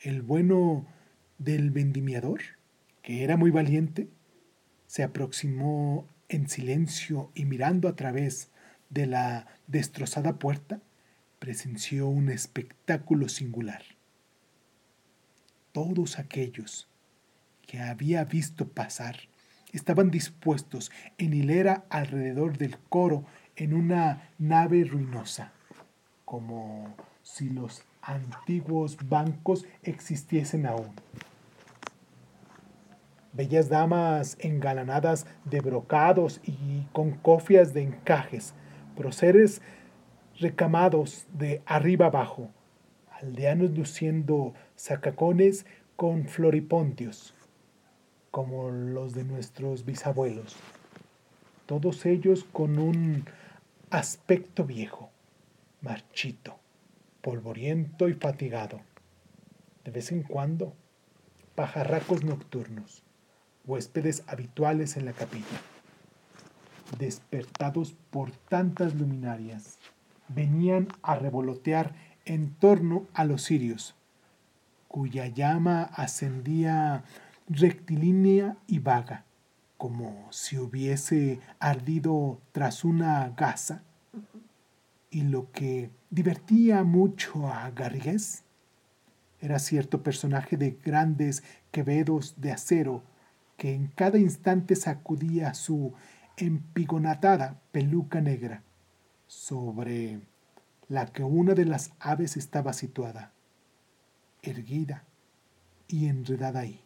el 0.01 0.21
bueno 0.21 0.85
del 1.37 1.71
vendimiador, 1.71 2.41
que 3.01 3.23
era 3.23 3.37
muy 3.37 3.51
valiente, 3.51 4.07
se 4.87 5.03
aproximó 5.03 6.07
en 6.29 6.47
silencio 6.47 7.31
y 7.35 7.45
mirando 7.45 7.87
a 7.87 7.95
través 7.95 8.51
de 8.89 9.07
la 9.07 9.47
destrozada 9.67 10.39
puerta, 10.39 10.81
presenció 11.39 12.07
un 12.07 12.29
espectáculo 12.29 13.29
singular. 13.29 13.83
Todos 15.71 16.19
aquellos 16.19 16.89
que 17.67 17.79
había 17.79 18.23
visto 18.25 18.67
pasar 18.67 19.17
estaban 19.71 20.11
dispuestos 20.11 20.91
en 21.17 21.33
hilera 21.33 21.85
alrededor 21.89 22.57
del 22.57 22.77
coro 22.77 23.25
en 23.55 23.73
una 23.73 24.29
nave 24.37 24.83
ruinosa, 24.83 25.53
como 26.25 26.95
si 27.21 27.49
los 27.49 27.83
antiguos 28.01 28.97
bancos 29.07 29.65
existiesen 29.83 30.65
aún. 30.65 30.91
Bellas 33.33 33.69
damas 33.69 34.37
engalanadas 34.39 35.25
de 35.45 35.61
brocados 35.61 36.41
y 36.43 36.85
con 36.91 37.11
cofias 37.11 37.73
de 37.73 37.83
encajes, 37.83 38.53
proceres 38.95 39.61
recamados 40.39 41.27
de 41.33 41.61
arriba 41.65 42.07
abajo, 42.07 42.49
aldeanos 43.21 43.71
luciendo 43.71 44.53
sacacones 44.75 45.65
con 45.95 46.25
floripontios, 46.25 47.35
como 48.31 48.69
los 48.71 49.13
de 49.13 49.23
nuestros 49.23 49.85
bisabuelos, 49.85 50.55
todos 51.65 52.05
ellos 52.05 52.45
con 52.51 52.79
un 52.79 53.25
aspecto 53.89 54.65
viejo, 54.65 55.09
marchito, 55.81 56.58
polvoriento 57.21 58.07
y 58.09 58.13
fatigado. 58.13 58.81
De 59.83 59.91
vez 59.91 60.11
en 60.11 60.23
cuando, 60.23 60.73
pajarracos 61.55 62.23
nocturnos, 62.23 63.03
huéspedes 63.65 64.23
habituales 64.27 64.97
en 64.97 65.05
la 65.05 65.13
capilla, 65.13 65.45
despertados 66.97 67.95
por 68.09 68.31
tantas 68.31 68.95
luminarias, 68.95 69.79
venían 70.27 70.87
a 71.01 71.15
revolotear 71.15 71.93
en 72.25 72.53
torno 72.55 73.07
a 73.13 73.25
los 73.25 73.43
cirios, 73.43 73.95
cuya 74.87 75.27
llama 75.27 75.83
ascendía 75.83 77.03
rectilínea 77.47 78.57
y 78.67 78.79
vaga, 78.79 79.25
como 79.77 80.27
si 80.31 80.57
hubiese 80.57 81.39
ardido 81.59 82.39
tras 82.51 82.83
una 82.83 83.29
gasa. 83.29 83.83
Y 85.09 85.23
lo 85.23 85.51
que 85.51 85.89
divertía 86.09 86.83
mucho 86.83 87.47
a 87.47 87.69
Garrigues 87.71 88.43
era 89.41 89.59
cierto 89.59 90.03
personaje 90.03 90.57
de 90.57 90.71
grandes 90.83 91.43
quevedos 91.71 92.35
de 92.37 92.51
acero 92.51 93.03
que 93.57 93.73
en 93.73 93.87
cada 93.87 94.17
instante 94.17 94.75
sacudía 94.75 95.53
su 95.53 95.93
empigonatada 96.37 97.61
peluca 97.71 98.21
negra, 98.21 98.63
sobre 99.27 100.21
la 100.87 101.05
que 101.07 101.23
una 101.23 101.53
de 101.53 101.65
las 101.65 101.91
aves 101.99 102.37
estaba 102.37 102.73
situada, 102.73 103.33
erguida 104.41 105.03
y 105.87 106.07
enredada 106.07 106.61
ahí 106.61 106.83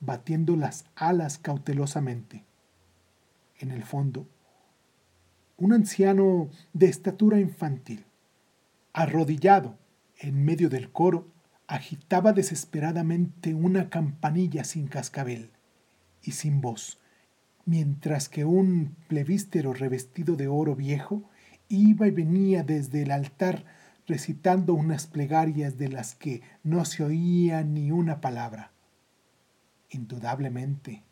batiendo 0.00 0.56
las 0.56 0.86
alas 0.96 1.38
cautelosamente. 1.38 2.44
En 3.58 3.70
el 3.70 3.84
fondo, 3.84 4.26
un 5.58 5.74
anciano 5.74 6.48
de 6.72 6.86
estatura 6.86 7.38
infantil, 7.38 8.06
arrodillado 8.92 9.78
en 10.18 10.44
medio 10.44 10.68
del 10.68 10.90
coro, 10.90 11.28
agitaba 11.66 12.32
desesperadamente 12.32 13.54
una 13.54 13.90
campanilla 13.90 14.64
sin 14.64 14.88
cascabel 14.88 15.50
y 16.22 16.32
sin 16.32 16.60
voz, 16.60 16.98
mientras 17.64 18.28
que 18.28 18.44
un 18.44 18.96
plevístero 19.08 19.72
revestido 19.72 20.36
de 20.36 20.48
oro 20.48 20.74
viejo 20.74 21.22
iba 21.68 22.08
y 22.08 22.10
venía 22.10 22.64
desde 22.64 23.02
el 23.02 23.12
altar 23.12 23.64
recitando 24.06 24.74
unas 24.74 25.06
plegarias 25.06 25.78
de 25.78 25.88
las 25.88 26.16
que 26.16 26.42
no 26.64 26.84
se 26.84 27.04
oía 27.04 27.62
ni 27.62 27.92
una 27.92 28.20
palabra. 28.20 28.72
Indudablemente 29.90 31.04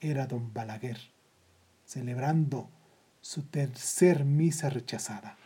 era 0.00 0.26
don 0.26 0.52
Balaguer, 0.52 0.98
celebrando 1.84 2.68
su 3.20 3.44
tercer 3.44 4.24
misa 4.24 4.70
rechazada. 4.70 5.36